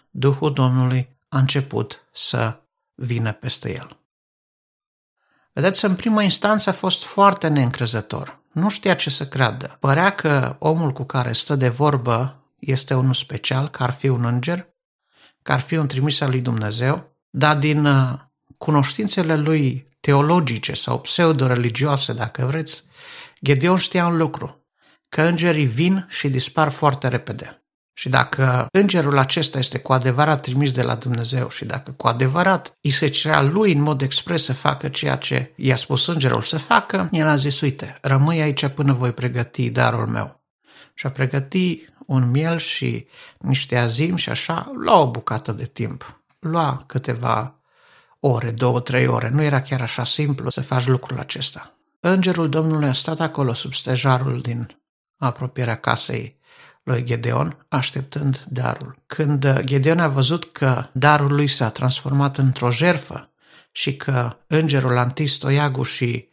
Duhul 0.10 0.53
Domnului 0.53 1.18
a 1.30 1.38
început 1.38 2.08
să 2.13 2.60
vină 2.96 3.32
peste 3.32 3.74
el. 3.74 4.00
Vedeți, 5.53 5.86
în 5.86 5.96
prima 5.96 6.22
instanță 6.22 6.70
a 6.70 6.74
fost 6.74 7.03
foarte 7.03 7.48
neîncrezător. 7.48 8.39
Nu 8.51 8.70
știa 8.70 8.96
ce 8.96 9.10
să 9.10 9.27
creadă. 9.27 9.77
Părea 9.80 10.15
că 10.15 10.56
omul 10.60 10.91
cu 10.91 11.03
care 11.03 11.32
stă 11.34 11.56
de 11.56 11.70
vorbă 11.70 12.44
este 12.60 12.94
unul 12.94 13.13
special, 13.13 13.70
că 13.70 13.84
ar 13.84 13.91
fi 13.91 14.08
un 14.08 14.25
înger, 14.25 14.71
că 15.41 15.51
ar 15.51 15.60
fi 15.60 15.75
un 15.75 15.88
trimis 15.88 16.21
al 16.21 16.29
lui 16.29 16.41
Dumnezeu, 16.41 17.15
dar 17.29 17.57
din 17.57 17.86
uh, 17.86 18.19
cunoștințele 18.57 19.36
lui 19.36 19.88
teologice 20.00 20.74
sau 20.74 21.00
pseudo-religioase, 21.00 22.13
dacă 22.13 22.45
vreți, 22.45 22.83
Gedeon 23.43 23.77
știa 23.77 24.07
un 24.07 24.17
lucru, 24.17 24.65
că 25.10 25.21
îngerii 25.21 25.65
vin 25.65 26.07
și 26.10 26.29
dispar 26.29 26.69
foarte 26.69 27.07
repede. 27.07 27.65
Și 27.93 28.10
dacă 28.10 28.67
îngerul 28.71 29.17
acesta 29.17 29.57
este 29.57 29.79
cu 29.79 29.93
adevărat 29.93 30.41
trimis 30.41 30.71
de 30.71 30.81
la 30.81 30.95
Dumnezeu 30.95 31.50
și 31.50 31.65
dacă 31.65 31.91
cu 31.91 32.07
adevărat 32.07 32.77
îi 32.81 32.89
se 32.89 33.07
cerea 33.07 33.41
lui 33.41 33.74
în 33.74 33.81
mod 33.81 34.01
expres 34.01 34.43
să 34.43 34.53
facă 34.53 34.88
ceea 34.88 35.15
ce 35.15 35.53
i-a 35.55 35.75
spus 35.75 36.07
îngerul 36.07 36.41
să 36.41 36.57
facă, 36.57 37.10
el 37.12 37.27
a 37.27 37.36
zis, 37.36 37.62
uite, 37.62 37.98
rămâi 38.01 38.41
aici 38.41 38.67
până 38.67 38.93
voi 38.93 39.12
pregăti 39.12 39.69
darul 39.69 40.07
meu. 40.07 40.40
Și 41.01 41.08
a 41.08 41.12
pregăti 41.12 41.86
un 42.05 42.31
miel 42.31 42.58
și 42.58 43.08
niște 43.39 43.77
azim 43.77 44.15
și 44.15 44.29
așa, 44.29 44.72
lua 44.75 45.00
o 45.00 45.12
bucată 45.12 45.51
de 45.51 45.65
timp. 45.65 46.22
Lua 46.39 46.84
câteva 46.88 47.55
ore, 48.20 48.51
două, 48.51 48.79
trei 48.79 49.08
ore. 49.08 49.29
Nu 49.29 49.41
era 49.41 49.62
chiar 49.62 49.81
așa 49.81 50.05
simplu 50.05 50.50
să 50.50 50.62
faci 50.62 50.86
lucrul 50.86 51.20
acesta. 51.20 51.77
Îngerul 52.00 52.50
Domnului 52.50 52.88
a 52.88 52.93
stat 52.93 53.20
acolo 53.20 53.53
sub 53.53 53.74
stejarul 53.74 54.41
din 54.41 54.77
apropierea 55.17 55.79
casei 55.79 56.39
lui 56.84 57.03
Gedeon, 57.03 57.65
așteptând 57.70 58.43
darul. 58.50 58.96
Când 59.05 59.62
Gedeon 59.62 60.00
a 60.00 60.08
văzut 60.08 60.51
că 60.51 60.86
darul 60.91 61.34
lui 61.34 61.48
s-a 61.48 61.70
transformat 61.70 62.38
într-o 62.38 62.72
jerfă 62.72 63.29
și 63.72 63.96
că 63.96 64.38
îngerul 64.48 64.98
a 64.98 65.01
întins 65.01 65.36
toiagul 65.36 65.86
și 65.86 66.29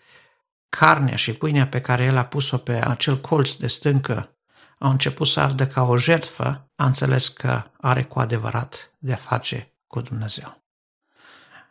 carnea 0.68 1.16
și 1.16 1.32
pâinea 1.32 1.66
pe 1.66 1.80
care 1.80 2.04
el 2.04 2.16
a 2.16 2.24
pus-o 2.24 2.56
pe 2.56 2.86
acel 2.86 3.20
colț 3.20 3.54
de 3.54 3.66
stâncă 3.66 4.32
au 4.78 4.90
început 4.90 5.26
să 5.26 5.40
ardă 5.40 5.66
ca 5.66 5.82
o 5.82 5.96
jertfă, 5.96 6.70
a 6.76 6.84
înțeles 6.84 7.28
că 7.28 7.62
are 7.80 8.04
cu 8.04 8.18
adevărat 8.18 8.92
de 8.98 9.12
a 9.12 9.16
face 9.16 9.74
cu 9.86 10.00
Dumnezeu. 10.00 10.62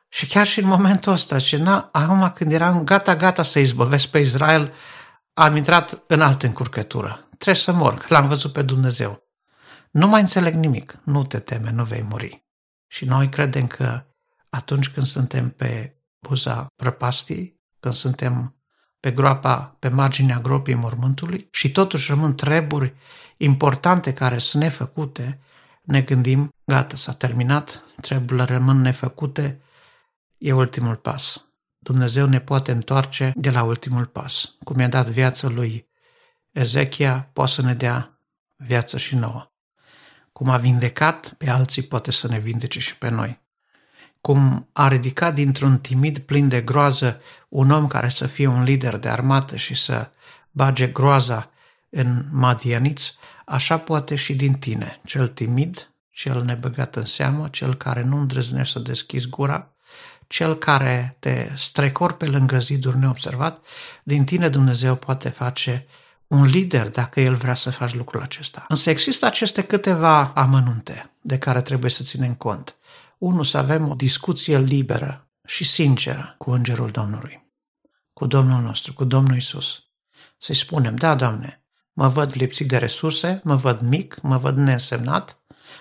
Și 0.09 0.27
chiar 0.27 0.47
și 0.47 0.59
în 0.59 0.67
momentul 0.67 1.11
ăsta, 1.11 1.37
și 1.37 1.55
na, 1.55 1.89
acum 1.91 2.31
când 2.31 2.51
eram 2.51 2.83
gata-gata 2.83 3.43
să 3.43 3.59
izbăvesc 3.59 4.07
pe 4.07 4.19
Israel, 4.19 4.73
am 5.33 5.55
intrat 5.55 6.03
în 6.07 6.21
altă 6.21 6.45
încurcătură 6.45 7.27
trebuie 7.37 7.63
să 7.63 7.71
mor, 7.71 7.93
că 7.93 8.05
l-am 8.09 8.27
văzut 8.27 8.51
pe 8.51 8.61
Dumnezeu. 8.61 9.23
Nu 9.91 10.07
mai 10.07 10.21
înțeleg 10.21 10.53
nimic, 10.53 10.99
nu 11.03 11.23
te 11.23 11.39
teme, 11.39 11.71
nu 11.71 11.83
vei 11.83 12.01
muri. 12.01 12.45
Și 12.87 13.05
noi 13.05 13.29
credem 13.29 13.67
că 13.67 14.05
atunci 14.49 14.89
când 14.89 15.05
suntem 15.05 15.49
pe 15.49 16.01
buza 16.27 16.67
prăpastii, 16.75 17.61
când 17.79 17.93
suntem 17.93 18.56
pe 19.07 19.13
groapa, 19.13 19.75
pe 19.79 19.89
marginea 19.89 20.39
gropii 20.39 20.73
mormântului 20.73 21.47
și 21.51 21.71
totuși 21.71 22.09
rămân 22.11 22.35
treburi 22.35 22.93
importante 23.37 24.13
care 24.13 24.37
sunt 24.37 24.63
nefăcute, 24.63 25.39
ne 25.81 26.01
gândim, 26.01 26.53
gata, 26.65 26.95
s-a 26.95 27.13
terminat, 27.13 27.83
treburile 28.01 28.43
rămân 28.43 28.77
nefăcute, 28.81 29.61
e 30.37 30.53
ultimul 30.53 30.95
pas. 30.95 31.49
Dumnezeu 31.77 32.27
ne 32.27 32.39
poate 32.39 32.71
întoarce 32.71 33.33
de 33.35 33.49
la 33.49 33.63
ultimul 33.63 34.05
pas. 34.05 34.55
Cum 34.63 34.79
i-a 34.79 34.87
dat 34.87 35.09
viața 35.09 35.47
lui 35.47 35.87
Ezechia 36.51 37.29
poate 37.33 37.51
să 37.51 37.61
ne 37.61 37.73
dea 37.73 38.21
viață 38.55 38.97
și 38.97 39.15
nouă. 39.15 39.51
Cum 40.31 40.49
a 40.49 40.57
vindecat 40.57 41.33
pe 41.37 41.49
alții, 41.49 41.81
poate 41.81 42.11
să 42.11 42.27
ne 42.27 42.39
vindece 42.39 42.79
și 42.79 42.97
pe 42.97 43.09
noi. 43.09 43.41
Cum 44.27 44.67
a 44.73 44.87
ridicat 44.87 45.33
dintr-un 45.33 45.77
timid 45.77 46.19
plin 46.19 46.47
de 46.47 46.61
groază 46.61 47.21
un 47.49 47.71
om 47.71 47.87
care 47.87 48.09
să 48.09 48.27
fie 48.27 48.47
un 48.47 48.63
lider 48.63 48.97
de 48.97 49.09
armată 49.09 49.55
și 49.55 49.75
să 49.75 50.09
bage 50.51 50.87
groaza 50.87 51.49
în 51.89 52.25
madianiți, 52.31 53.17
așa 53.45 53.77
poate 53.77 54.15
și 54.15 54.35
din 54.35 54.53
tine, 54.53 55.01
cel 55.05 55.27
timid, 55.27 55.91
cel 56.11 56.43
nebăgat 56.43 56.95
în 56.95 57.05
seamă, 57.05 57.47
cel 57.51 57.75
care 57.75 58.03
nu 58.03 58.17
îndrăznește 58.17 58.71
să 58.71 58.79
deschizi 58.79 59.29
gura, 59.29 59.71
cel 60.27 60.55
care 60.55 61.15
te 61.19 61.49
strecor 61.55 62.13
pe 62.13 62.25
lângă 62.25 62.59
ziduri 62.59 62.97
neobservat, 62.97 63.65
din 64.03 64.23
tine 64.23 64.49
Dumnezeu 64.49 64.95
poate 64.95 65.29
face 65.29 65.87
un 66.27 66.45
lider 66.45 66.89
dacă 66.89 67.19
el 67.19 67.35
vrea 67.35 67.55
să 67.55 67.69
faci 67.69 67.93
lucrul 67.93 68.21
acesta. 68.21 68.65
Însă 68.67 68.89
există 68.89 69.25
aceste 69.25 69.63
câteva 69.63 70.25
amănunte 70.25 71.11
de 71.21 71.37
care 71.37 71.61
trebuie 71.61 71.91
să 71.91 72.03
ținem 72.03 72.33
cont. 72.33 72.76
Unu, 73.17 73.43
să 73.43 73.57
avem 73.57 73.89
o 73.89 73.93
discuție 73.93 74.57
liberă 74.57 75.29
și 75.47 75.63
sinceră 75.63 76.35
cu 76.37 76.51
Îngerul 76.51 76.89
Domnului, 76.89 77.53
cu 78.13 78.25
Domnul 78.25 78.61
nostru, 78.61 78.93
cu 78.93 79.03
Domnul 79.03 79.35
Isus. 79.35 79.83
Să-i 80.37 80.55
spunem, 80.55 80.95
da, 80.95 81.15
Doamne, 81.15 81.65
mă 81.93 82.07
văd 82.07 82.31
lipsit 82.35 82.67
de 82.67 82.77
resurse, 82.77 83.41
mă 83.43 83.55
văd 83.55 83.81
mic, 83.81 84.21
mă 84.21 84.37
văd 84.37 84.57
neînsemnat, 84.57 85.39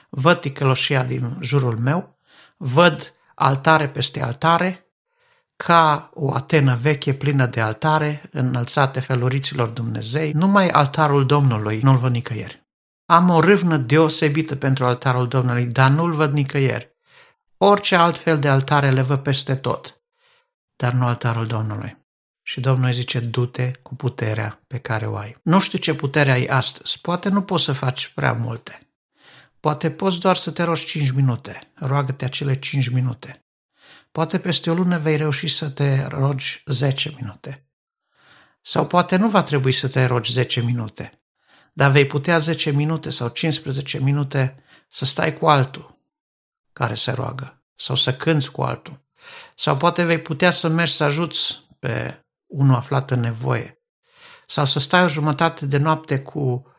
văd 0.09 0.41
ticăloșia 0.41 1.05
din 1.05 1.39
jurul 1.41 1.79
meu, 1.79 2.19
văd 2.57 3.15
altare 3.35 3.89
peste 3.89 4.23
altare, 4.23 4.81
ca 5.57 6.11
o 6.15 6.35
Atenă 6.35 6.79
veche 6.81 7.15
plină 7.15 7.47
de 7.47 7.61
altare 7.61 8.23
înălțate 8.33 9.01
feluriților 9.01 9.69
Dumnezei, 9.69 10.33
numai 10.33 10.69
altarul 10.69 11.27
Domnului 11.27 11.81
nu-l 11.81 11.97
văd 11.97 12.11
nicăieri. 12.11 12.67
Am 13.07 13.31
o 13.31 13.41
râvnă 13.41 13.77
deosebită 13.77 14.57
pentru 14.57 14.85
altarul 14.85 15.29
Domnului, 15.29 15.67
dar 15.67 15.91
nu-l 15.91 16.13
văd 16.13 16.33
nicăieri. 16.33 16.96
Orice 17.59 17.95
alt 17.95 18.19
fel 18.19 18.39
de 18.39 18.49
altare 18.49 18.91
le 18.91 19.03
văd 19.03 19.23
peste 19.23 19.57
tot, 19.57 20.03
dar 20.77 20.93
nu 20.93 21.07
altarul 21.07 21.47
Domnului. 21.47 22.05
Și 22.43 22.61
Domnul 22.61 22.93
zice, 22.93 23.21
du-te 23.21 23.71
cu 23.83 23.95
puterea 23.95 24.65
pe 24.67 24.79
care 24.79 25.07
o 25.07 25.17
ai. 25.17 25.37
Nu 25.43 25.61
știu 25.61 25.79
ce 25.79 25.95
putere 25.95 26.31
ai 26.31 26.45
astăzi, 26.45 27.01
poate 27.01 27.29
nu 27.29 27.43
poți 27.43 27.65
să 27.65 27.73
faci 27.73 28.09
prea 28.09 28.33
multe. 28.33 28.91
Poate 29.61 29.91
poți 29.91 30.19
doar 30.19 30.37
să 30.37 30.51
te 30.51 30.63
rogi 30.63 30.85
5 30.85 31.11
minute, 31.11 31.73
roagă-te 31.75 32.25
acele 32.25 32.59
5 32.59 32.89
minute. 32.89 33.47
Poate 34.13 34.39
peste 34.39 34.71
o 34.71 34.75
lună 34.75 34.99
vei 34.99 35.17
reuși 35.17 35.49
să 35.49 35.71
te 35.71 36.07
rogi 36.07 36.63
10 36.67 37.15
minute. 37.21 37.69
Sau 38.63 38.87
poate 38.87 39.17
nu 39.17 39.29
va 39.29 39.43
trebui 39.43 39.73
să 39.73 39.89
te 39.89 40.05
rogi 40.05 40.33
10 40.33 40.61
minute, 40.61 41.23
dar 41.73 41.91
vei 41.91 42.07
putea 42.07 42.39
10 42.39 42.71
minute 42.71 43.11
sau 43.11 43.29
15 43.29 43.99
minute 43.99 44.65
să 44.89 45.05
stai 45.05 45.39
cu 45.39 45.47
altul 45.47 45.96
care 46.77 46.95
se 46.95 47.11
roagă 47.11 47.63
sau 47.77 47.97
să 47.97 48.15
cânți 48.15 48.51
cu 48.51 48.63
altul. 48.63 49.05
Sau 49.55 49.77
poate 49.77 50.05
vei 50.05 50.21
putea 50.21 50.51
să 50.51 50.69
mergi 50.69 50.93
să 50.93 51.05
ajuți 51.05 51.69
pe 51.79 52.25
unul 52.47 52.75
aflat 52.75 53.11
în 53.11 53.21
nevoie. 53.21 53.83
Sau 54.47 54.65
să 54.65 54.79
stai 54.79 55.03
o 55.03 55.09
jumătate 55.09 55.67
de 55.67 55.77
noapte 55.77 56.21
cu 56.21 56.73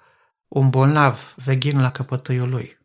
un 0.47 0.69
bolnav 0.69 1.33
veghin 1.35 1.81
la 1.81 1.91
căpătăiul 1.91 2.49
lui. 2.49 2.77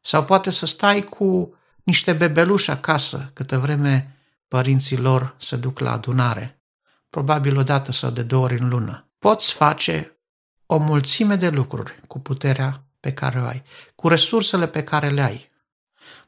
Sau 0.00 0.24
poate 0.24 0.50
să 0.50 0.66
stai 0.66 1.02
cu 1.02 1.58
niște 1.82 2.12
bebeluși 2.12 2.70
acasă, 2.70 3.30
câtă 3.34 3.58
vreme 3.58 4.18
părinții 4.48 4.98
lor 4.98 5.34
se 5.38 5.56
duc 5.56 5.78
la 5.78 5.92
adunare, 5.92 6.62
probabil 7.08 7.56
o 7.56 7.62
dată 7.62 7.92
sau 7.92 8.10
de 8.10 8.22
două 8.22 8.44
ori 8.44 8.58
în 8.58 8.68
lună. 8.68 9.12
Poți 9.18 9.52
face 9.52 10.20
o 10.66 10.78
mulțime 10.78 11.36
de 11.36 11.48
lucruri 11.48 12.00
cu 12.06 12.20
puterea 12.20 12.86
pe 13.00 13.12
care 13.12 13.40
o 13.40 13.46
ai, 13.46 13.62
cu 13.94 14.08
resursele 14.08 14.68
pe 14.68 14.84
care 14.84 15.10
le 15.10 15.22
ai. 15.22 15.50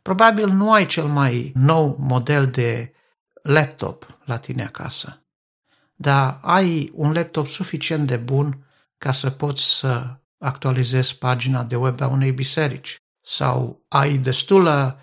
Probabil 0.05 0.49
nu 0.49 0.73
ai 0.73 0.87
cel 0.87 1.05
mai 1.05 1.53
nou 1.55 1.97
model 1.99 2.51
de 2.51 2.93
laptop 3.43 4.19
la 4.25 4.39
tine 4.39 4.65
acasă, 4.65 5.25
dar 5.95 6.39
ai 6.43 6.91
un 6.95 7.13
laptop 7.13 7.47
suficient 7.47 8.07
de 8.07 8.17
bun 8.17 8.67
ca 8.99 9.13
să 9.13 9.31
poți 9.31 9.79
să 9.79 10.17
actualizezi 10.39 11.19
pagina 11.19 11.63
de 11.63 11.77
web 11.77 12.01
a 12.01 12.07
unei 12.07 12.33
biserici 12.33 12.97
sau 13.23 13.85
ai 13.89 14.17
destulă 14.19 14.99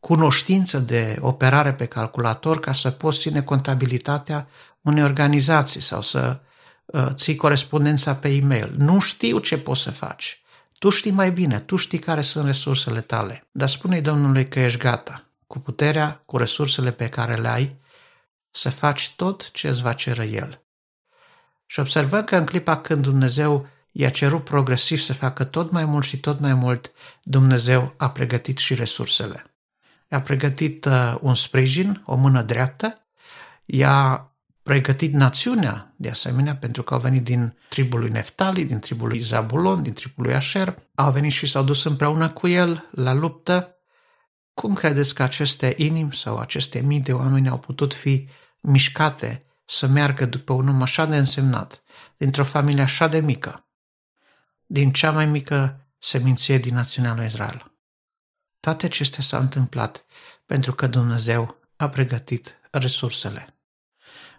cunoștință 0.00 0.78
de 0.78 1.16
operare 1.20 1.74
pe 1.74 1.86
calculator 1.86 2.60
ca 2.60 2.72
să 2.72 2.90
poți 2.90 3.18
ține 3.18 3.42
contabilitatea 3.42 4.48
unei 4.80 5.02
organizații 5.02 5.80
sau 5.80 6.02
să 6.02 6.40
uh, 6.84 7.08
ții 7.14 7.36
corespondența 7.36 8.14
pe 8.14 8.28
e-mail. 8.28 8.74
Nu 8.76 9.00
știu 9.00 9.38
ce 9.38 9.58
poți 9.58 9.82
să 9.82 9.90
faci. 9.90 10.42
Tu 10.78 10.88
știi 10.88 11.10
mai 11.10 11.32
bine, 11.32 11.60
tu 11.60 11.76
știi 11.76 11.98
care 11.98 12.20
sunt 12.20 12.44
resursele 12.44 13.00
tale. 13.00 13.48
Dar 13.50 13.68
spune-i 13.68 14.00
Domnului 14.00 14.48
că 14.48 14.60
ești 14.60 14.78
gata, 14.78 15.24
cu 15.46 15.58
puterea, 15.58 16.22
cu 16.26 16.36
resursele 16.36 16.92
pe 16.92 17.08
care 17.08 17.34
le 17.34 17.48
ai, 17.48 17.80
să 18.50 18.70
faci 18.70 19.14
tot 19.16 19.50
ce 19.50 19.68
îți 19.68 19.82
va 19.82 19.92
cere 19.92 20.24
El. 20.24 20.62
Și 21.66 21.80
observăm 21.80 22.24
că 22.24 22.36
în 22.36 22.44
clipa 22.44 22.80
când 22.80 23.02
Dumnezeu 23.02 23.68
i-a 23.92 24.10
cerut 24.10 24.44
progresiv 24.44 24.98
să 24.98 25.12
facă 25.12 25.44
tot 25.44 25.70
mai 25.70 25.84
mult 25.84 26.04
și 26.04 26.20
tot 26.20 26.40
mai 26.40 26.54
mult, 26.54 26.92
Dumnezeu 27.22 27.94
a 27.96 28.10
pregătit 28.10 28.58
și 28.58 28.74
resursele. 28.74 29.54
I-a 30.10 30.20
pregătit 30.20 30.84
uh, 30.84 31.14
un 31.20 31.34
sprijin, 31.34 32.02
o 32.06 32.14
mână 32.16 32.42
dreaptă, 32.42 33.06
i-a 33.64 34.27
pregătit 34.68 35.12
națiunea, 35.12 35.94
de 35.96 36.08
asemenea, 36.08 36.56
pentru 36.56 36.82
că 36.82 36.94
au 36.94 37.00
venit 37.00 37.24
din 37.24 37.56
tribul 37.68 38.00
lui 38.00 38.10
Neftali, 38.10 38.64
din 38.64 38.78
tribul 38.78 39.08
lui 39.08 39.20
Zabulon, 39.20 39.82
din 39.82 39.92
tribul 39.92 40.24
lui 40.24 40.34
Asher, 40.34 40.74
au 40.94 41.12
venit 41.12 41.32
și 41.32 41.46
s-au 41.46 41.64
dus 41.64 41.84
împreună 41.84 42.28
cu 42.28 42.48
el 42.48 42.88
la 42.90 43.12
luptă. 43.12 43.76
Cum 44.54 44.74
credeți 44.74 45.14
că 45.14 45.22
aceste 45.22 45.74
inimi 45.76 46.14
sau 46.14 46.38
aceste 46.38 46.80
mii 46.80 47.00
de 47.00 47.12
oameni 47.12 47.48
au 47.48 47.58
putut 47.58 47.94
fi 47.94 48.28
mișcate 48.60 49.42
să 49.64 49.86
meargă 49.86 50.26
după 50.26 50.52
un 50.52 50.68
om 50.68 50.82
așa 50.82 51.06
de 51.06 51.16
însemnat, 51.16 51.82
dintr-o 52.16 52.44
familie 52.44 52.82
așa 52.82 53.08
de 53.08 53.20
mică, 53.20 53.68
din 54.66 54.90
cea 54.90 55.10
mai 55.10 55.26
mică 55.26 55.86
seminție 55.98 56.58
din 56.58 56.74
națiunea 56.74 57.14
lui 57.14 57.26
Israel? 57.26 57.72
Toate 58.60 58.86
acestea 58.86 59.22
s-au 59.22 59.40
întâmplat 59.40 60.04
pentru 60.46 60.74
că 60.74 60.86
Dumnezeu 60.86 61.56
a 61.76 61.88
pregătit 61.88 62.58
resursele. 62.70 63.57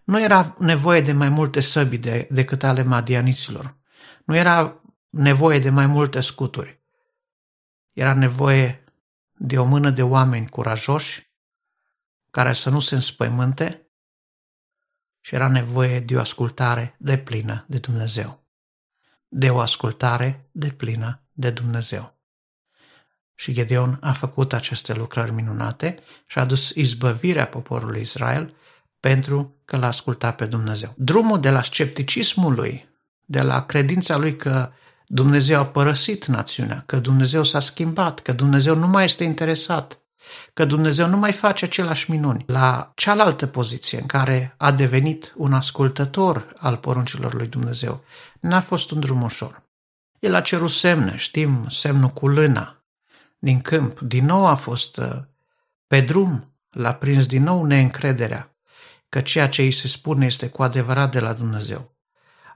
Nu 0.10 0.22
era 0.22 0.56
nevoie 0.60 1.02
de 1.02 1.12
mai 1.12 1.30
multe 1.30 1.60
săbi 1.60 1.98
de, 1.98 2.28
decât 2.32 2.64
ale 2.64 2.84
madianiților. 2.84 3.78
Nu 4.26 4.36
era 4.36 4.82
nevoie 5.10 5.60
de 5.60 5.70
mai 5.70 5.86
multe 5.86 6.20
scuturi. 6.20 6.82
Era 7.94 8.14
nevoie 8.14 8.84
de 9.34 9.60
o 9.60 9.64
mână 9.64 9.90
de 9.90 10.04
oameni 10.04 10.50
curajoși 10.50 11.34
care 12.30 12.54
să 12.54 12.70
nu 12.70 12.80
se 12.80 12.96
înspăimânte 12.96 13.90
și 15.20 15.36
era 15.36 15.48
nevoie 15.48 16.00
de 16.00 16.16
o 16.16 16.20
ascultare 16.20 16.96
de 17.00 17.18
plină 17.18 17.66
de 17.68 17.78
Dumnezeu. 17.78 18.48
De 19.28 19.50
o 19.50 19.60
ascultare 19.60 20.50
de 20.52 20.70
plină 20.70 21.24
de 21.32 21.50
Dumnezeu. 21.50 22.18
Și 23.36 23.54
Gedeon 23.54 23.98
a 24.02 24.12
făcut 24.12 24.54
aceste 24.54 24.94
lucrări 24.94 25.32
minunate 25.32 26.00
și 26.26 26.40
a 26.40 26.46
dus 26.46 26.70
izbăvirea 26.70 27.48
poporului 27.48 28.02
Israel 28.02 28.54
pentru 29.00 29.56
că 29.66 29.78
l-a 29.78 29.88
ascultat 29.88 30.36
pe 30.36 30.46
Dumnezeu. 30.46 30.94
Drumul 30.98 31.40
de 31.40 31.50
la 31.50 31.64
scepticismul 31.64 32.54
lui, 32.54 32.90
de 33.26 33.42
la 33.42 33.66
credința 33.66 34.18
lui 34.18 34.36
că 34.36 34.72
Dumnezeu 35.08 35.60
a 35.60 35.66
părăsit 35.66 36.26
națiunea, 36.26 36.84
că 36.86 37.00
Dumnezeu 37.00 37.44
s-a 37.44 37.60
schimbat, 37.60 38.20
că 38.20 38.32
Dumnezeu 38.32 38.76
nu 38.76 38.88
mai 38.88 39.04
este 39.04 39.24
interesat, 39.24 40.00
că 40.54 40.66
Dumnezeu 40.66 41.08
nu 41.08 41.18
mai 41.18 41.32
face 41.32 41.66
același 41.66 42.12
minuni, 42.12 42.44
la 42.48 42.92
cealaltă 42.96 43.48
poziție 43.48 44.00
în 44.00 44.06
care 44.06 44.54
a 44.58 44.72
devenit 44.72 45.34
un 45.38 45.54
ascultător 45.54 46.54
al 46.58 46.78
poruncilor 46.78 47.34
lui 47.34 47.48
Dumnezeu, 47.48 48.04
n-a 48.40 48.62
fost 48.62 48.92
un 48.92 49.00
drum 49.00 49.22
ușor. 49.22 49.64
El 50.20 50.36
a 50.36 50.42
cerut 50.42 50.70
semne, 50.70 51.18
știm, 51.18 51.68
semnul 51.70 52.10
cu 52.10 52.28
lâna 52.28 52.84
din 53.40 53.62
câmp, 53.62 54.00
din 54.00 54.26
nou 54.26 54.46
a 54.46 54.56
fost 54.56 54.98
uh, 54.98 55.18
pe 55.88 56.02
drum, 56.02 56.54
l-a 56.70 56.94
prins 56.94 57.26
din 57.26 57.44
nou 57.44 57.66
neîncrederea, 57.66 58.56
că 59.10 59.22
ceea 59.22 59.50
ce 59.50 59.62
îi 59.62 59.72
se 59.72 59.88
spune 59.88 60.26
este 60.26 60.50
cu 60.50 60.64
adevărat 60.64 61.12
de 61.12 61.20
la 61.20 61.34
Dumnezeu. 61.34 61.98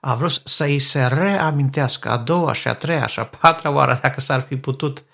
A 0.01 0.15
vrut 0.15 0.31
să 0.31 0.63
îi 0.63 0.79
se 0.79 1.05
reamintească 1.05 2.09
a 2.09 2.17
doua 2.17 2.53
și 2.53 2.67
a 2.67 2.73
treia 2.73 3.07
și 3.07 3.19
a 3.19 3.25
patra 3.25 3.69
oară, 3.69 3.99
dacă 4.01 4.21
s-ar 4.21 4.41
fi 4.41 4.57
putut, 4.57 5.05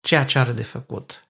ceea 0.00 0.24
ce 0.24 0.38
are 0.38 0.52
de 0.52 0.62
făcut. 0.62 1.28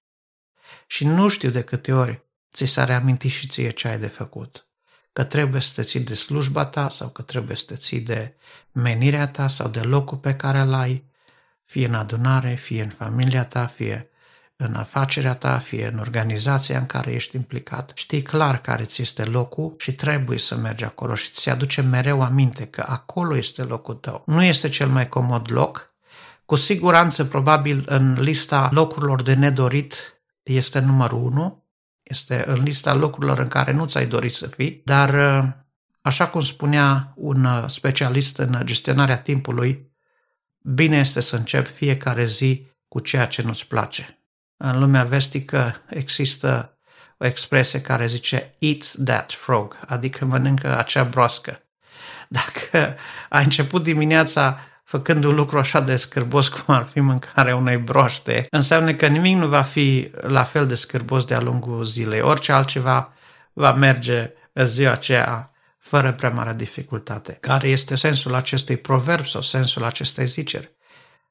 Și 0.87 1.05
nu 1.05 1.27
știu 1.27 1.49
de 1.49 1.63
câte 1.63 1.93
ori 1.93 2.23
ți 2.53 2.65
s-a 2.65 2.83
reamintit 2.83 3.31
și 3.31 3.47
ție 3.47 3.69
ce 3.69 3.87
ai 3.87 3.99
de 3.99 4.07
făcut. 4.07 4.67
Că 5.13 5.23
trebuie 5.23 5.61
să 5.61 5.71
te 5.75 5.81
ții 5.81 5.99
de 5.99 6.13
slujba 6.13 6.65
ta 6.65 6.89
sau 6.89 7.09
că 7.09 7.21
trebuie 7.21 7.55
să 7.55 7.65
te 7.65 7.75
ții 7.75 8.01
de 8.01 8.35
menirea 8.71 9.27
ta 9.27 9.47
sau 9.47 9.67
de 9.67 9.81
locul 9.81 10.17
pe 10.17 10.35
care 10.35 10.59
îl 10.59 10.73
ai, 10.73 11.05
fie 11.65 11.85
în 11.85 11.93
adunare, 11.93 12.55
fie 12.55 12.83
în 12.83 12.89
familia 12.89 13.45
ta, 13.45 13.65
fie 13.65 14.09
în 14.61 14.75
afacerea 14.75 15.35
ta, 15.35 15.57
fie 15.57 15.87
în 15.87 15.99
organizația 15.99 16.77
în 16.77 16.85
care 16.85 17.11
ești 17.11 17.35
implicat, 17.35 17.91
știi 17.95 18.21
clar 18.21 18.61
care 18.61 18.83
ți 18.83 19.01
este 19.01 19.23
locul 19.23 19.75
și 19.77 19.93
trebuie 19.93 20.37
să 20.37 20.55
mergi 20.55 20.83
acolo 20.83 21.15
și 21.15 21.29
ți 21.31 21.49
aduce 21.49 21.81
mereu 21.81 22.21
aminte 22.21 22.65
că 22.65 22.83
acolo 22.87 23.37
este 23.37 23.63
locul 23.63 23.93
tău. 23.93 24.23
Nu 24.25 24.43
este 24.43 24.69
cel 24.69 24.87
mai 24.87 25.09
comod 25.09 25.51
loc, 25.51 25.93
cu 26.45 26.55
siguranță 26.55 27.25
probabil 27.25 27.83
în 27.85 28.17
lista 28.19 28.69
locurilor 28.71 29.21
de 29.21 29.33
nedorit 29.33 30.21
este 30.43 30.79
numărul 30.79 31.23
1, 31.23 31.65
este 32.03 32.43
în 32.47 32.63
lista 32.63 32.93
locurilor 32.93 33.39
în 33.39 33.47
care 33.47 33.71
nu 33.71 33.85
ți-ai 33.85 34.05
dorit 34.05 34.33
să 34.33 34.47
fii, 34.47 34.81
dar 34.85 35.15
așa 36.01 36.27
cum 36.27 36.41
spunea 36.41 37.13
un 37.15 37.67
specialist 37.67 38.37
în 38.37 38.61
gestionarea 38.63 39.17
timpului, 39.17 39.91
bine 40.61 40.97
este 40.97 41.19
să 41.19 41.35
începi 41.35 41.69
fiecare 41.69 42.25
zi 42.25 42.67
cu 42.87 42.99
ceea 42.99 43.25
ce 43.25 43.41
nu-ți 43.41 43.67
place. 43.67 44.18
În 44.61 44.79
lumea 44.79 45.03
vestică 45.03 45.81
există 45.89 46.77
o 47.17 47.25
expresie 47.25 47.81
care 47.81 48.05
zice 48.05 48.55
eat 48.59 48.93
that 49.05 49.31
frog, 49.31 49.79
adică 49.87 50.25
mănâncă 50.25 50.77
acea 50.77 51.03
broască. 51.03 51.63
Dacă 52.27 52.95
ai 53.29 53.43
început 53.43 53.83
dimineața 53.83 54.59
făcând 54.83 55.23
un 55.23 55.35
lucru 55.35 55.57
așa 55.57 55.79
de 55.79 55.95
scârbos 55.95 56.47
cum 56.47 56.75
ar 56.75 56.83
fi 56.91 56.99
mâncarea 56.99 57.55
unei 57.55 57.77
broaște, 57.77 58.47
înseamnă 58.49 58.93
că 58.93 59.07
nimic 59.07 59.35
nu 59.35 59.47
va 59.47 59.61
fi 59.61 60.11
la 60.21 60.43
fel 60.43 60.67
de 60.67 60.75
scârbos 60.75 61.25
de-a 61.25 61.39
lungul 61.39 61.83
zilei. 61.83 62.21
Orice 62.21 62.51
altceva 62.51 63.13
va 63.53 63.73
merge 63.73 64.31
în 64.53 64.65
ziua 64.65 64.91
aceea 64.91 65.51
fără 65.77 66.13
prea 66.13 66.29
mare 66.29 66.53
dificultate. 66.53 67.33
Care 67.33 67.67
este 67.67 67.95
sensul 67.95 68.33
acestui 68.33 68.77
proverb 68.77 69.25
sau 69.25 69.41
sensul 69.41 69.83
acestei 69.83 70.25
ziceri? 70.25 70.75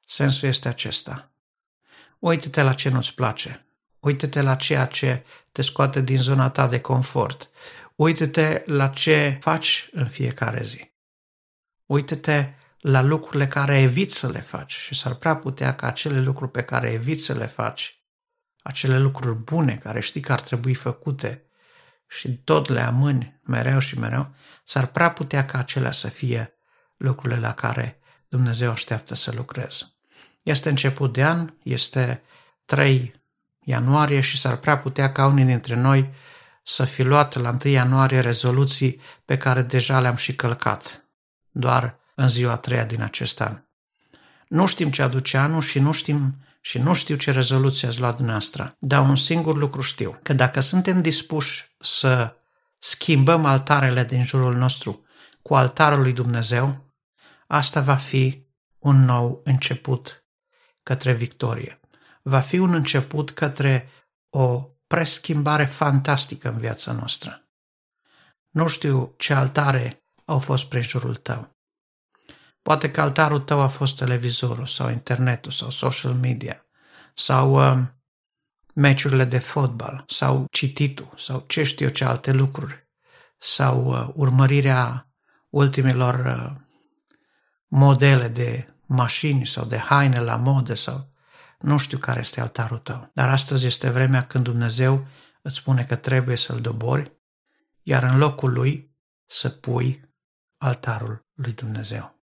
Sensul 0.07 0.49
este 0.49 0.69
acesta. 0.69 1.33
Uită-te 2.19 2.63
la 2.63 2.73
ce 2.73 2.89
nu-ți 2.89 3.15
place. 3.15 3.67
Uită-te 4.01 4.41
la 4.41 4.55
ceea 4.55 4.87
ce 4.87 5.25
te 5.53 5.63
scoate 5.63 6.01
din 6.01 6.19
zona 6.19 6.51
ta 6.51 6.67
de 6.67 6.81
confort. 6.81 7.51
Uită-te 7.95 8.63
la 8.67 8.89
ce 8.89 9.39
faci 9.41 9.89
în 9.93 10.07
fiecare 10.07 10.63
zi. 10.63 10.93
Uită-te 11.87 12.53
la 12.79 13.03
lucrurile 13.03 13.49
care 13.49 13.81
eviți 13.81 14.17
să 14.17 14.29
le 14.29 14.41
faci 14.41 14.73
și 14.73 14.95
s-ar 14.95 15.15
prea 15.15 15.37
putea 15.37 15.75
ca 15.75 15.87
acele 15.87 16.21
lucruri 16.21 16.51
pe 16.51 16.63
care 16.63 16.91
eviți 16.91 17.25
să 17.25 17.33
le 17.33 17.47
faci, 17.47 18.03
acele 18.63 18.99
lucruri 18.99 19.39
bune 19.39 19.75
care 19.75 20.01
știi 20.01 20.21
că 20.21 20.33
ar 20.33 20.41
trebui 20.41 20.75
făcute 20.75 21.51
și 22.09 22.39
tot 22.39 22.69
le 22.69 22.81
amâni 22.81 23.41
mereu 23.43 23.79
și 23.79 23.99
mereu, 23.99 24.35
s-ar 24.65 24.87
prea 24.87 25.11
putea 25.11 25.45
ca 25.45 25.59
acelea 25.59 25.93
să 25.93 26.09
fie 26.09 26.55
lucrurile 26.97 27.41
la 27.41 27.55
care 27.55 28.01
Dumnezeu 28.29 28.71
așteaptă 28.71 29.15
să 29.15 29.33
lucrezi. 29.35 29.98
Este 30.43 30.69
început 30.69 31.13
de 31.13 31.25
an, 31.25 31.53
este 31.63 32.23
3 32.65 33.21
ianuarie 33.65 34.21
și 34.21 34.39
s-ar 34.39 34.57
prea 34.57 34.79
putea 34.79 35.13
ca 35.13 35.27
unii 35.27 35.45
dintre 35.45 35.75
noi 35.75 36.11
să 36.63 36.85
fi 36.85 37.03
luat 37.03 37.35
la 37.35 37.57
1 37.65 37.73
ianuarie 37.73 38.21
rezoluții 38.21 39.01
pe 39.25 39.37
care 39.37 39.63
deja 39.63 40.01
le-am 40.01 40.17
și 40.17 40.37
călcat, 40.37 41.05
doar 41.51 41.99
în 42.15 42.29
ziua 42.29 42.53
a 42.53 42.57
treia 42.57 42.85
din 42.85 43.03
acest 43.03 43.41
an. 43.41 43.63
Nu 44.49 44.67
știm 44.67 44.91
ce 44.91 45.03
aduce 45.03 45.37
anul 45.37 45.63
și 45.63 45.79
nu 45.79 45.93
știm 45.93 46.35
și 46.61 46.79
nu 46.79 46.95
știu 46.95 47.17
ce 47.17 47.31
rezoluție 47.31 47.89
ați 47.89 48.01
luat 48.01 48.15
dumneavoastră, 48.17 48.77
dar 48.79 49.01
un 49.01 49.17
singur 49.17 49.57
lucru 49.57 49.81
știu, 49.81 50.19
că 50.23 50.33
dacă 50.33 50.61
suntem 50.61 51.03
dispuși 51.03 51.77
să 51.81 52.37
schimbăm 52.79 53.45
altarele 53.45 54.05
din 54.05 54.25
jurul 54.25 54.57
nostru 54.57 55.05
cu 55.43 55.55
altarul 55.55 56.01
lui 56.01 56.13
Dumnezeu, 56.13 56.85
asta 57.47 57.81
va 57.81 57.95
fi 57.95 58.47
un 58.79 59.05
nou 59.05 59.41
început 59.45 60.25
către 60.89 61.13
victorie. 61.13 61.81
Va 62.23 62.41
fi 62.41 62.59
un 62.59 62.75
început 62.75 63.31
către 63.31 63.89
o 64.31 64.69
preschimbare 64.87 65.65
fantastică 65.65 66.49
în 66.49 66.59
viața 66.59 66.93
noastră. 66.93 67.49
Nu 68.51 68.67
știu 68.67 69.15
ce 69.17 69.33
altare 69.33 70.03
au 70.25 70.39
fost 70.39 70.65
prin 70.65 70.83
jurul 70.83 71.17
tău. 71.17 71.57
Poate 72.63 72.91
că 72.91 73.01
altarul 73.01 73.39
tău 73.39 73.61
a 73.61 73.67
fost 73.67 73.97
televizorul 73.97 74.67
sau 74.67 74.91
internetul 74.91 75.53
sau 75.53 75.71
social 75.71 76.13
media 76.13 76.67
sau 77.15 77.71
uh, 77.71 77.87
meciurile 78.75 79.25
de 79.25 79.39
fotbal 79.39 80.05
sau 80.07 80.47
cititul 80.51 81.13
sau 81.17 81.45
ce 81.47 81.63
știu 81.63 81.87
eu 81.87 81.93
ce 81.93 82.05
alte 82.05 82.33
lucruri 82.33 82.89
sau 83.39 83.87
uh, 83.87 84.09
urmărirea 84.15 85.09
ultimilor 85.49 86.15
uh, 86.15 86.61
modele 87.67 88.29
de 88.29 88.73
mașini 88.89 89.47
sau 89.47 89.65
de 89.65 89.79
haine 89.79 90.21
la 90.21 90.37
modă 90.37 90.75
sau 90.75 91.13
nu 91.59 91.79
știu 91.79 91.99
care 91.99 92.21
este 92.21 92.41
altarul 92.41 92.79
tău. 92.79 93.11
Dar 93.15 93.29
astăzi 93.29 93.67
este 93.67 93.91
vremea 93.91 94.27
când 94.27 94.45
Dumnezeu 94.45 95.07
îți 95.43 95.57
spune 95.57 95.85
că 95.85 95.97
trebuie 95.97 96.37
să-l 96.37 96.61
dobori, 96.61 97.13
iar 97.83 98.03
în 98.03 98.19
locul 98.19 98.53
lui 98.53 98.97
să 99.27 99.49
pui 99.49 100.15
altarul 100.57 101.27
lui 101.35 101.53
Dumnezeu. 101.53 102.21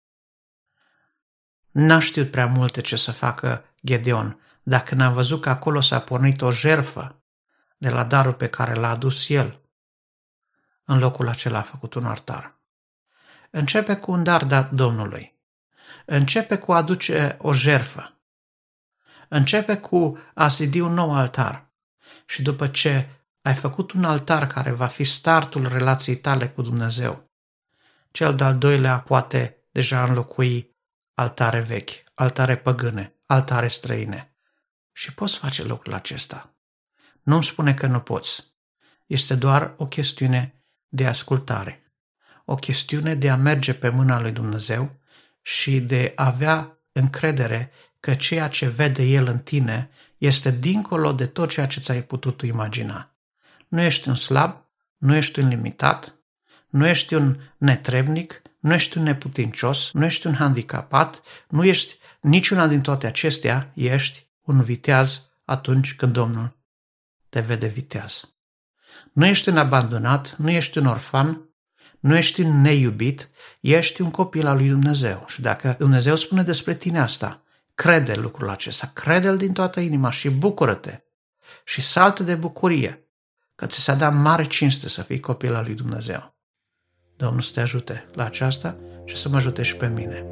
N-a 1.71 1.99
știut 1.99 2.32
prea 2.32 2.45
multe 2.45 2.82
ce 2.82 2.95
să 2.95 3.12
facă 3.12 3.63
Gedeon, 3.86 4.39
dacă 4.63 4.95
n-a 4.95 5.10
văzut 5.10 5.41
că 5.41 5.49
acolo 5.49 5.82
s-a 5.82 5.99
pornit 5.99 6.41
o 6.41 6.51
jerfă 6.51 7.23
de 7.78 7.89
la 7.89 8.04
darul 8.04 8.34
pe 8.34 8.49
care 8.49 8.73
l-a 8.73 8.89
adus 8.89 9.30
el. 9.30 9.62
În 10.84 10.99
locul 10.99 11.28
acela 11.28 11.60
a 11.60 11.62
făcut 11.62 11.93
un 11.93 12.06
altar. 12.06 12.60
începe 13.51 13.95
cu 13.95 14.12
un 14.12 14.23
dar 14.23 14.45
dat 14.45 14.71
Domnului. 14.71 15.35
Începe 16.05 16.57
cu 16.57 16.71
a 16.71 16.75
aduce 16.75 17.37
o 17.39 17.53
jerfă. 17.53 18.19
Începe 19.27 19.77
cu 19.77 20.17
a 20.33 20.47
zidi 20.47 20.79
un 20.79 20.93
nou 20.93 21.15
altar. 21.15 21.73
Și 22.25 22.41
după 22.41 22.67
ce 22.67 23.09
ai 23.41 23.53
făcut 23.53 23.91
un 23.91 24.03
altar 24.03 24.47
care 24.47 24.71
va 24.71 24.87
fi 24.87 25.03
startul 25.03 25.67
relației 25.67 26.17
tale 26.17 26.49
cu 26.49 26.61
Dumnezeu, 26.61 27.31
cel 28.11 28.35
de-al 28.35 28.57
doilea 28.57 28.99
poate 28.99 29.57
deja 29.71 30.03
înlocui 30.03 30.75
altare 31.13 31.59
vechi, 31.59 32.03
altare 32.13 32.57
păgâne, 32.57 33.15
altare 33.25 33.67
străine. 33.67 34.35
Și 34.91 35.13
poți 35.13 35.37
face 35.37 35.63
lucrul 35.63 35.93
acesta. 35.93 36.55
Nu-mi 37.21 37.43
spune 37.43 37.73
că 37.73 37.87
nu 37.87 37.99
poți. 37.99 38.53
Este 39.05 39.35
doar 39.35 39.73
o 39.77 39.87
chestiune 39.87 40.63
de 40.87 41.07
ascultare. 41.07 41.93
O 42.45 42.55
chestiune 42.55 43.15
de 43.15 43.29
a 43.29 43.35
merge 43.35 43.73
pe 43.73 43.89
mâna 43.89 44.19
lui 44.19 44.31
Dumnezeu 44.31 44.99
și 45.47 45.79
de 45.79 46.12
a 46.15 46.25
avea 46.25 46.79
încredere 46.91 47.71
că 47.99 48.13
ceea 48.13 48.47
ce 48.47 48.67
vede 48.67 49.03
El 49.03 49.27
în 49.27 49.39
tine 49.39 49.89
este 50.17 50.51
dincolo 50.51 51.12
de 51.12 51.25
tot 51.25 51.49
ceea 51.49 51.67
ce 51.67 51.79
ți-ai 51.79 52.03
putut 52.03 52.41
imagina. 52.41 53.15
Nu 53.67 53.81
ești 53.81 54.08
un 54.08 54.15
slab, 54.15 54.65
nu 54.97 55.15
ești 55.15 55.39
un 55.39 55.47
limitat, 55.47 56.15
nu 56.69 56.88
ești 56.88 57.13
un 57.13 57.38
netrebnic, 57.58 58.41
nu 58.60 58.73
ești 58.73 58.97
un 58.97 59.03
neputincios, 59.03 59.91
nu 59.93 60.05
ești 60.05 60.27
un 60.27 60.34
handicapat, 60.34 61.21
nu 61.49 61.63
ești 61.63 61.97
niciuna 62.21 62.67
din 62.67 62.81
toate 62.81 63.08
acestea, 63.08 63.71
ești 63.75 64.27
un 64.41 64.63
viteaz 64.63 65.29
atunci 65.43 65.95
când 65.95 66.13
Domnul 66.13 66.58
te 67.29 67.39
vede 67.39 67.67
viteaz. 67.67 68.36
Nu 69.13 69.25
ești 69.25 69.49
un 69.49 69.58
abandonat, 69.58 70.36
nu 70.38 70.49
ești 70.49 70.77
un 70.77 70.86
orfan, 70.86 71.44
nu 72.05 72.15
ești 72.15 72.41
un 72.41 72.61
neiubit, 72.61 73.29
ești 73.59 74.01
un 74.01 74.11
copil 74.11 74.47
al 74.47 74.57
lui 74.57 74.67
Dumnezeu. 74.67 75.25
Și 75.27 75.41
dacă 75.41 75.75
Dumnezeu 75.79 76.15
spune 76.15 76.43
despre 76.43 76.75
tine 76.75 76.99
asta, 76.99 77.41
crede 77.75 78.13
lucrul 78.13 78.49
acesta, 78.49 78.91
crede-l 78.93 79.37
din 79.37 79.53
toată 79.53 79.79
inima 79.79 80.09
și 80.09 80.29
bucură-te 80.29 80.99
și 81.63 81.81
saltă 81.81 82.23
de 82.23 82.35
bucurie 82.35 83.07
că 83.55 83.65
ți 83.65 83.79
s-a 83.79 83.93
dat 83.93 84.13
mare 84.13 84.45
cinste 84.45 84.89
să 84.89 85.01
fii 85.01 85.19
copil 85.19 85.55
al 85.55 85.63
lui 85.63 85.73
Dumnezeu. 85.73 86.35
Domnul 87.15 87.41
să 87.41 87.53
te 87.53 87.61
ajute 87.61 88.05
la 88.13 88.25
aceasta 88.25 88.77
și 89.05 89.15
să 89.15 89.29
mă 89.29 89.35
ajute 89.35 89.61
și 89.61 89.75
pe 89.75 89.87
mine. 89.87 90.25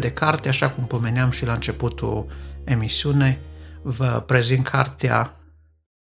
De 0.00 0.12
carte, 0.12 0.48
așa 0.48 0.70
cum 0.70 0.86
pomeneam 0.86 1.30
și 1.30 1.44
la 1.44 1.52
începutul 1.52 2.26
emisiunei, 2.64 3.38
vă 3.82 4.22
prezint 4.26 4.68
cartea 4.68 5.34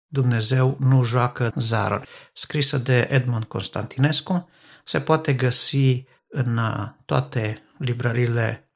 Dumnezeu 0.06 0.76
nu 0.80 1.04
joacă 1.04 1.52
zară, 1.56 2.02
scrisă 2.32 2.78
de 2.78 3.08
Edmond 3.10 3.44
Constantinescu. 3.44 4.48
Se 4.84 5.00
poate 5.00 5.34
găsi 5.34 6.04
în 6.28 6.58
toate 7.04 7.62
librările 7.78 8.70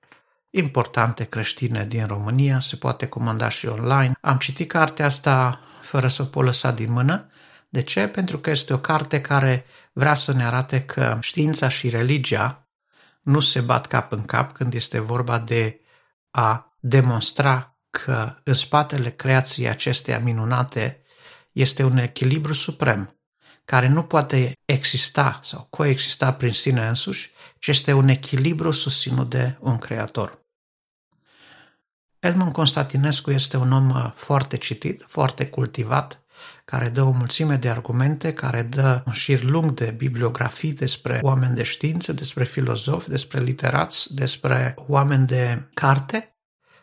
importante 0.51 1.25
creștine 1.25 1.85
din 1.85 2.07
România, 2.07 2.61
se 2.61 2.77
poate 2.77 3.07
comanda 3.07 3.49
și 3.49 3.67
online. 3.67 4.13
Am 4.21 4.37
citit 4.37 4.69
cartea 4.69 5.05
asta 5.05 5.61
fără 5.83 6.09
să 6.09 6.23
o 6.23 6.25
pot 6.25 6.45
lăsa 6.45 6.71
din 6.71 6.93
mână. 6.93 7.31
De 7.69 7.83
ce? 7.83 8.07
Pentru 8.09 8.39
că 8.39 8.51
este 8.51 8.73
o 8.73 8.79
carte 8.79 9.21
care 9.21 9.65
vrea 9.93 10.15
să 10.15 10.33
ne 10.33 10.45
arate 10.45 10.83
că 10.83 11.19
știința 11.21 11.69
și 11.69 11.89
religia 11.89 12.69
nu 13.21 13.41
se 13.41 13.61
bat 13.61 13.87
cap 13.87 14.13
în 14.13 14.25
cap 14.25 14.53
când 14.53 14.75
este 14.75 14.99
vorba 14.99 15.39
de 15.39 15.81
a 16.31 16.77
demonstra 16.81 17.79
că 17.91 18.41
în 18.45 18.55
spatele 18.55 19.11
creației 19.11 19.69
acesteia 19.69 20.19
minunate 20.19 21.03
este 21.53 21.83
un 21.83 21.97
echilibru 21.97 22.53
suprem 22.53 23.21
care 23.65 23.89
nu 23.89 24.03
poate 24.03 24.53
exista 24.65 25.41
sau 25.43 25.67
coexista 25.71 26.33
prin 26.33 26.53
sine 26.53 26.89
însuși, 26.89 27.33
ci 27.59 27.67
este 27.67 27.93
un 27.93 28.09
echilibru 28.09 28.71
susținut 28.71 29.31
de 29.31 29.57
un 29.61 29.79
creator. 29.79 30.45
Edmund 32.19 32.53
Constantinescu 32.53 33.31
este 33.31 33.57
un 33.57 33.73
om 33.73 34.13
foarte 34.15 34.57
citit, 34.57 35.05
foarte 35.07 35.47
cultivat, 35.47 36.20
care 36.65 36.89
dă 36.89 37.03
o 37.03 37.11
mulțime 37.11 37.57
de 37.57 37.69
argumente, 37.69 38.33
care 38.33 38.63
dă 38.63 39.03
un 39.07 39.13
șir 39.13 39.43
lung 39.43 39.71
de 39.71 39.91
bibliografii 39.91 40.73
despre 40.73 41.19
oameni 41.23 41.55
de 41.55 41.63
știință, 41.63 42.13
despre 42.13 42.45
filozofi, 42.45 43.09
despre 43.09 43.41
literați, 43.41 44.15
despre 44.15 44.75
oameni 44.77 45.27
de 45.27 45.69
carte, 45.75 46.37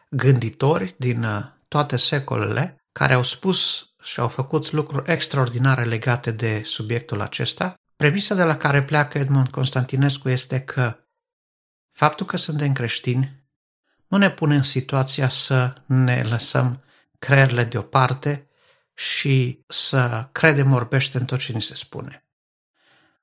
gânditori 0.10 0.96
din 0.98 1.24
uh, 1.24 1.44
toate 1.68 1.98
secolele, 1.98 2.76
care 2.92 3.14
au 3.14 3.24
spus 3.24 3.90
și 4.04 4.20
au 4.20 4.28
făcut 4.28 4.72
lucruri 4.72 5.12
extraordinare 5.12 5.84
legate 5.84 6.32
de 6.32 6.62
subiectul 6.66 7.22
acesta. 7.22 7.74
Premisa 7.96 8.36
de 8.36 8.44
la 8.44 8.58
care 8.58 8.84
pleacă 8.84 9.18
Edmund 9.18 9.48
Constantinescu 9.48 10.30
este 10.30 10.60
că 10.60 10.98
faptul 11.92 12.26
că 12.26 12.38
suntem 12.38 12.74
creștini 12.74 13.46
nu 14.08 14.18
ne 14.18 14.32
pune 14.32 14.56
în 14.56 14.64
situația 14.64 15.30
să 15.30 15.74
ne 15.86 16.24
lăsăm 16.30 16.84
creierile 17.20 17.64
deoparte 17.64 18.47
și 18.98 19.64
să 19.68 20.30
credem 20.32 20.74
orbește 20.74 21.18
în 21.18 21.26
tot 21.26 21.40
ce 21.40 21.54
ni 21.54 21.62
se 21.62 21.76
spune. 21.76 22.26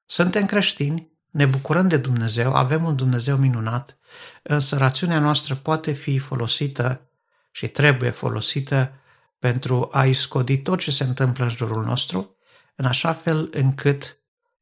Suntem 0.06 0.46
creștini, 0.46 1.12
ne 1.30 1.46
bucurăm 1.46 1.88
de 1.88 1.96
Dumnezeu, 1.96 2.54
avem 2.54 2.84
un 2.84 2.96
Dumnezeu 2.96 3.36
minunat, 3.36 3.98
însă 4.42 4.76
rațiunea 4.76 5.18
noastră 5.18 5.54
poate 5.54 5.92
fi 5.92 6.18
folosită 6.18 7.08
și 7.50 7.68
trebuie 7.68 8.10
folosită 8.10 8.92
pentru 9.38 9.88
a 9.92 10.04
iscodi 10.04 10.58
tot 10.58 10.78
ce 10.78 10.90
se 10.90 11.04
întâmplă 11.04 11.44
în 11.44 11.50
jurul 11.50 11.84
nostru, 11.84 12.36
în 12.74 12.84
așa 12.84 13.12
fel 13.12 13.48
încât, 13.52 14.18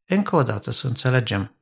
încă 0.07 0.37
o 0.37 0.43
dată, 0.43 0.71
să 0.71 0.87
înțelegem 0.87 1.57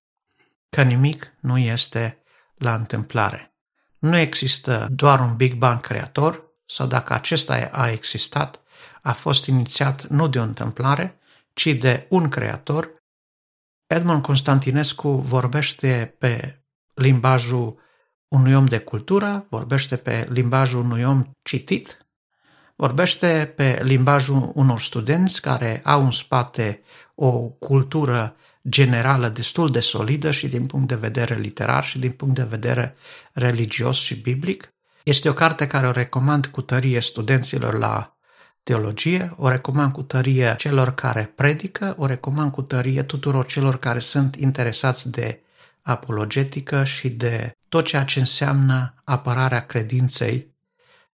că 0.69 0.83
nimic 0.83 1.35
nu 1.41 1.59
este 1.59 2.23
la 2.55 2.75
întâmplare. 2.75 3.55
Nu 3.99 4.17
există 4.17 4.87
doar 4.91 5.21
un 5.21 5.37
Big 5.37 5.55
Bang 5.55 5.81
creator, 5.81 6.49
sau 6.67 6.87
dacă 6.87 7.13
acesta 7.13 7.69
a 7.73 7.91
existat, 7.91 8.61
a 9.03 9.13
fost 9.13 9.47
inițiat 9.47 10.07
nu 10.07 10.29
de 10.29 10.39
o 10.39 10.43
întâmplare, 10.43 11.19
ci 11.53 11.67
de 11.67 12.07
un 12.09 12.29
creator. 12.29 12.91
Edmond 13.87 14.23
Constantinescu 14.23 15.09
vorbește 15.09 16.15
pe 16.19 16.63
limbajul 16.95 17.79
unui 18.29 18.55
om 18.55 18.67
de 18.67 18.79
cultură, 18.79 19.47
vorbește 19.49 19.97
pe 19.97 20.27
limbajul 20.31 20.81
unui 20.81 21.05
om 21.05 21.31
citit, 21.43 22.07
vorbește 22.77 23.53
pe 23.57 23.81
limbajul 23.83 24.51
unor 24.55 24.81
studenți 24.81 25.41
care 25.41 25.81
au 25.85 26.05
în 26.05 26.11
spate 26.11 26.83
o 27.15 27.49
cultură 27.49 28.37
generală 28.69 29.29
destul 29.29 29.69
de 29.69 29.81
solidă 29.81 30.31
și 30.31 30.49
din 30.49 30.67
punct 30.67 30.89
de 30.89 30.95
vedere 30.95 31.35
literar 31.35 31.85
și 31.85 31.99
din 31.99 32.11
punct 32.11 32.35
de 32.35 32.43
vedere 32.43 32.97
religios 33.33 33.99
și 33.99 34.15
biblic. 34.15 34.75
Este 35.03 35.29
o 35.29 35.33
carte 35.33 35.67
care 35.67 35.87
o 35.87 35.91
recomand 35.91 36.47
cu 36.47 36.61
tărie 36.61 37.01
studenților 37.01 37.79
la 37.79 38.17
teologie, 38.63 39.35
o 39.37 39.49
recomand 39.49 39.93
cu 39.93 40.03
tărie 40.03 40.55
celor 40.59 40.95
care 40.95 41.33
predică, 41.35 41.95
o 41.99 42.07
recomand 42.07 42.53
cu 42.53 42.63
tărie 42.63 43.03
tuturor 43.03 43.47
celor 43.47 43.79
care 43.79 43.99
sunt 43.99 44.37
interesați 44.37 45.11
de 45.11 45.41
apologetică 45.83 46.85
și 46.85 47.09
de 47.09 47.57
tot 47.69 47.85
ceea 47.85 48.05
ce 48.05 48.19
înseamnă 48.19 48.95
apărarea 49.05 49.67
credinței 49.67 50.55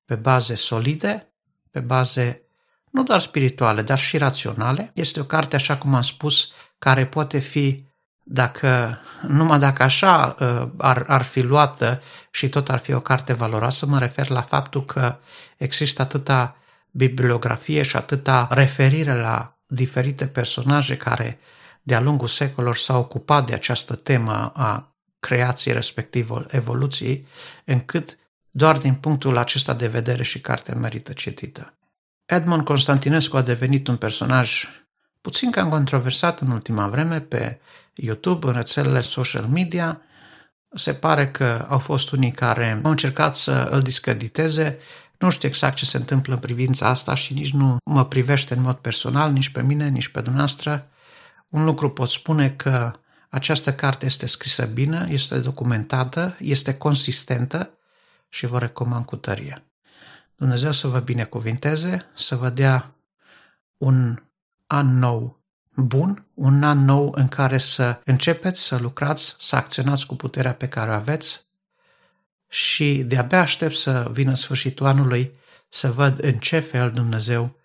pe 0.05 0.15
baze 0.15 0.55
solide, 0.55 1.33
pe 1.71 1.81
baze 1.81 2.43
nu 2.91 3.03
doar 3.03 3.21
spirituale, 3.21 3.83
dar 3.83 3.99
și 3.99 4.19
raționale. 4.19 4.91
Este 4.95 5.21
o 5.21 5.25
carte, 5.25 5.57
așa 5.57 5.77
cum 5.77 5.95
am 5.95 6.03
spus, 6.03 6.53
care 6.79 7.07
poate 7.07 7.39
fi, 7.39 7.85
dacă, 8.23 8.99
numai 9.29 9.59
dacă 9.59 9.83
așa 9.83 10.37
uh, 10.41 10.69
ar, 10.77 11.05
ar 11.09 11.23
fi 11.23 11.41
luată 11.41 12.03
și 12.31 12.49
tot 12.49 12.69
ar 12.69 12.79
fi 12.79 12.93
o 12.93 13.01
carte 13.01 13.33
valoroasă, 13.33 13.87
mă 13.87 13.99
refer 13.99 14.29
la 14.29 14.43
faptul 14.43 14.85
că 14.85 15.17
există 15.57 16.03
atâta 16.03 16.57
bibliografie 16.97 17.83
și 17.83 17.97
atâta 17.97 18.49
referire 18.51 19.15
la 19.15 19.59
diferite 19.67 20.27
personaje 20.27 20.97
care 20.97 21.39
de-a 21.83 22.01
lungul 22.01 22.27
secolor 22.27 22.77
s-au 22.77 23.01
ocupat 23.01 23.47
de 23.47 23.55
această 23.55 23.95
temă 23.95 24.53
a 24.57 24.97
creației 25.21 25.75
respectiv 25.75 26.31
evoluției, 26.49 27.27
încât 27.65 28.19
doar 28.51 28.79
din 28.79 28.95
punctul 28.95 29.37
acesta 29.37 29.75
de 29.75 29.87
vedere 29.87 30.23
și 30.23 30.41
cartea 30.41 30.75
merită 30.75 31.13
citită. 31.13 31.75
Edmond 32.25 32.65
Constantinescu 32.65 33.37
a 33.37 33.43
devenit 33.43 33.89
un 33.89 33.97
personaj 33.97 34.65
puțin 35.21 35.51
cam 35.51 35.69
controversat 35.69 36.41
în 36.41 36.51
ultima 36.51 36.89
vreme 36.89 37.21
pe 37.21 37.61
YouTube, 37.95 38.47
în 38.47 38.53
rețelele 38.53 39.01
social 39.01 39.45
media, 39.45 40.01
Se 40.77 40.95
pare 40.95 41.31
că 41.31 41.67
au 41.69 41.79
fost 41.79 42.11
unii 42.11 42.33
care 42.33 42.81
au 42.85 42.91
încercat 42.91 43.37
să 43.37 43.69
îl 43.71 43.83
discrediteze. 43.83 44.79
Nu 45.25 45.31
știu 45.31 45.49
exact 45.49 45.77
ce 45.77 45.85
se 45.85 45.97
întâmplă 45.97 46.35
în 46.35 46.41
privința 46.41 46.89
asta 46.89 47.15
și 47.15 47.33
nici 47.33 47.53
nu 47.53 47.77
mă 47.85 48.05
privește 48.05 48.55
în 48.55 48.63
mod 48.63 48.77
personal, 48.77 49.33
nici 49.33 49.49
pe 49.49 49.63
mine, 49.63 49.89
nici 49.89 50.09
pe 50.09 50.21
dumneavoastră. 50.21 50.89
Un 51.49 51.65
lucru 51.65 51.91
pot 51.91 52.09
spune 52.09 52.51
că 52.51 52.93
această 53.29 53.75
carte 53.75 54.07
este 54.07 54.27
scrisă 54.27 54.65
bine, 54.65 55.07
este 55.11 55.39
documentată, 55.39 56.37
este 56.39 56.77
consistentă 56.77 57.71
și 58.29 58.47
vă 58.47 58.59
recomand 58.59 59.05
cu 59.05 59.17
tărie. 59.17 59.65
Dumnezeu 60.37 60.73
să 60.73 60.89
vă 60.89 60.99
binecuvinteze, 60.99 62.11
să 62.15 62.37
vă 62.37 62.49
dea 62.49 62.95
un 63.77 64.23
an 64.67 64.99
nou 64.99 65.45
bun, 65.75 66.27
un 66.35 66.63
an 66.63 66.85
nou 66.85 67.13
în 67.15 67.29
care 67.29 67.59
să 67.59 68.01
începeți 68.05 68.61
să 68.61 68.77
lucrați, 68.77 69.37
să 69.39 69.57
acționați 69.57 70.07
cu 70.07 70.17
puterea 70.17 70.55
pe 70.55 70.69
care 70.69 70.91
o 70.91 70.95
aveți 70.95 71.47
și 72.49 73.03
de-abia 73.07 73.41
aștept 73.41 73.75
să 73.75 74.09
vină 74.13 74.35
sfârșitul 74.35 74.87
anului 74.87 75.33
să 75.69 75.93
văd 75.93 76.23
în 76.23 76.39
ce 76.39 76.59
fel 76.59 76.91
Dumnezeu 76.91 77.57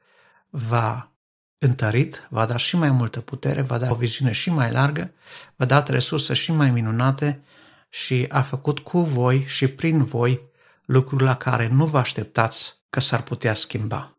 va 0.50 1.12
întărit, 1.58 2.28
va 2.30 2.46
da 2.46 2.58
și 2.58 2.76
mai 2.76 2.92
multă 2.92 3.22
putere, 3.22 3.62
va 3.62 3.78
da 3.78 3.92
o 3.92 3.96
viziune 3.96 4.32
și 4.32 4.50
mai 4.50 4.72
largă, 4.72 5.14
va 5.56 5.66
da 5.66 5.84
resurse 5.88 6.34
și 6.34 6.52
mai 6.52 6.72
minunate 6.72 7.44
și 7.90 8.26
a 8.30 8.42
făcut 8.42 8.80
cu 8.80 9.00
voi 9.02 9.46
și 9.48 9.68
prin 9.68 10.04
voi 10.04 10.42
lucruri 10.86 11.24
la 11.24 11.36
care 11.36 11.68
nu 11.68 11.86
vă 11.86 11.98
așteptați 11.98 12.80
că 12.90 13.00
s-ar 13.00 13.22
putea 13.22 13.54
schimba. 13.54 14.18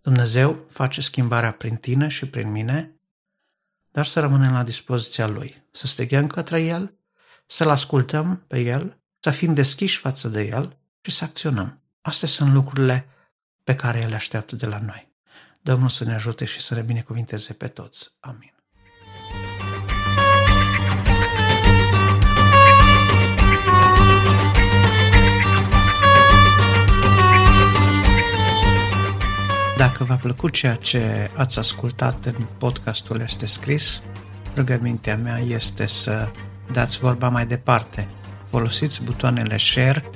Dumnezeu 0.00 0.66
face 0.70 1.00
schimbarea 1.00 1.52
prin 1.52 1.76
tine 1.76 2.08
și 2.08 2.26
prin 2.26 2.50
mine, 2.50 3.00
dar 3.90 4.06
să 4.06 4.20
rămânem 4.20 4.52
la 4.52 4.62
dispoziția 4.62 5.26
Lui, 5.26 5.66
să 5.70 5.86
steghem 5.86 6.26
către 6.26 6.62
El, 6.62 6.98
să-L 7.46 7.68
ascultăm 7.68 8.44
pe 8.46 8.60
El, 8.60 9.00
să 9.28 9.34
fim 9.34 9.54
deschiși 9.54 9.98
față 9.98 10.28
de 10.28 10.42
El 10.42 10.76
și 11.00 11.10
să 11.10 11.24
acționăm. 11.24 11.80
Astea 12.00 12.28
sunt 12.28 12.52
lucrurile 12.52 13.06
pe 13.64 13.74
care 13.74 13.98
El 14.00 14.08
le 14.08 14.14
așteaptă 14.14 14.56
de 14.56 14.66
la 14.66 14.78
noi. 14.78 15.12
Domnul 15.60 15.88
să 15.88 16.04
ne 16.04 16.14
ajute 16.14 16.44
și 16.44 16.60
să 16.60 16.74
ne 16.74 16.80
binecuvinteze 16.80 17.52
pe 17.52 17.68
toți. 17.68 18.10
Amin. 18.20 18.52
Dacă 29.76 30.04
v-a 30.04 30.16
plăcut 30.16 30.52
ceea 30.52 30.74
ce 30.74 31.30
ați 31.36 31.58
ascultat 31.58 32.26
în 32.26 32.46
podcastul 32.58 33.20
Este 33.20 33.46
Scris, 33.46 34.02
rugămintea 34.56 35.16
mea 35.16 35.38
este 35.38 35.86
să 35.86 36.30
dați 36.72 36.98
vorba 36.98 37.28
mai 37.28 37.46
departe. 37.46 38.17
Folosiți 38.50 39.02
butoanele 39.02 39.56
share 39.56 40.10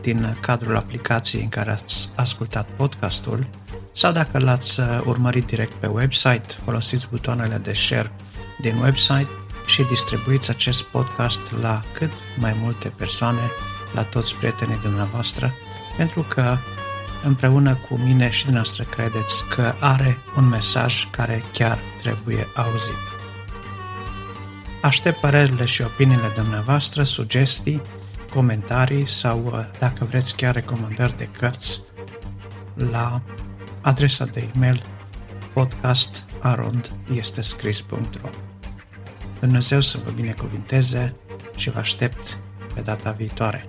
din 0.00 0.36
cadrul 0.40 0.76
aplicației 0.76 1.42
în 1.42 1.48
care 1.48 1.70
ați 1.70 2.08
ascultat 2.16 2.68
podcastul 2.76 3.46
sau 3.92 4.12
dacă 4.12 4.38
l-ați 4.38 4.80
uh, 4.80 5.00
urmărit 5.04 5.46
direct 5.46 5.72
pe 5.72 5.86
website, 5.86 6.46
folosiți 6.64 7.08
butoanele 7.10 7.56
de 7.56 7.72
share 7.72 8.12
din 8.60 8.76
website 8.76 9.28
și 9.66 9.82
distribuiți 9.82 10.50
acest 10.50 10.82
podcast 10.82 11.40
la 11.60 11.80
cât 11.92 12.12
mai 12.38 12.56
multe 12.60 12.88
persoane, 12.88 13.50
la 13.94 14.02
toți 14.02 14.34
prietenii 14.34 14.80
dumneavoastră, 14.82 15.52
pentru 15.96 16.22
că 16.28 16.56
împreună 17.24 17.74
cu 17.74 17.96
mine 17.96 18.30
și 18.30 18.42
dumneavoastră 18.42 18.84
credeți 18.84 19.44
că 19.44 19.74
are 19.80 20.18
un 20.36 20.48
mesaj 20.48 21.10
care 21.10 21.42
chiar 21.52 21.78
trebuie 22.02 22.48
auzit. 22.54 23.19
Aștept 24.82 25.20
părerile 25.20 25.64
și 25.64 25.82
opiniile 25.82 26.32
dumneavoastră, 26.34 27.02
sugestii, 27.02 27.82
comentarii 28.34 29.06
sau, 29.06 29.44
uh, 29.44 29.52
dacă 29.78 30.04
vreți, 30.04 30.36
chiar 30.36 30.54
recomandări 30.54 31.16
de 31.16 31.28
cărți 31.38 31.80
la 32.90 33.22
adresa 33.80 34.24
de 34.24 34.50
e-mail 34.54 34.82
podcastarondestescris.ro 35.52 38.28
Dumnezeu 39.40 39.80
să 39.80 39.98
vă 40.04 40.10
binecuvinteze 40.10 41.14
și 41.56 41.70
vă 41.70 41.78
aștept 41.78 42.38
pe 42.74 42.80
data 42.80 43.10
viitoare. 43.10 43.68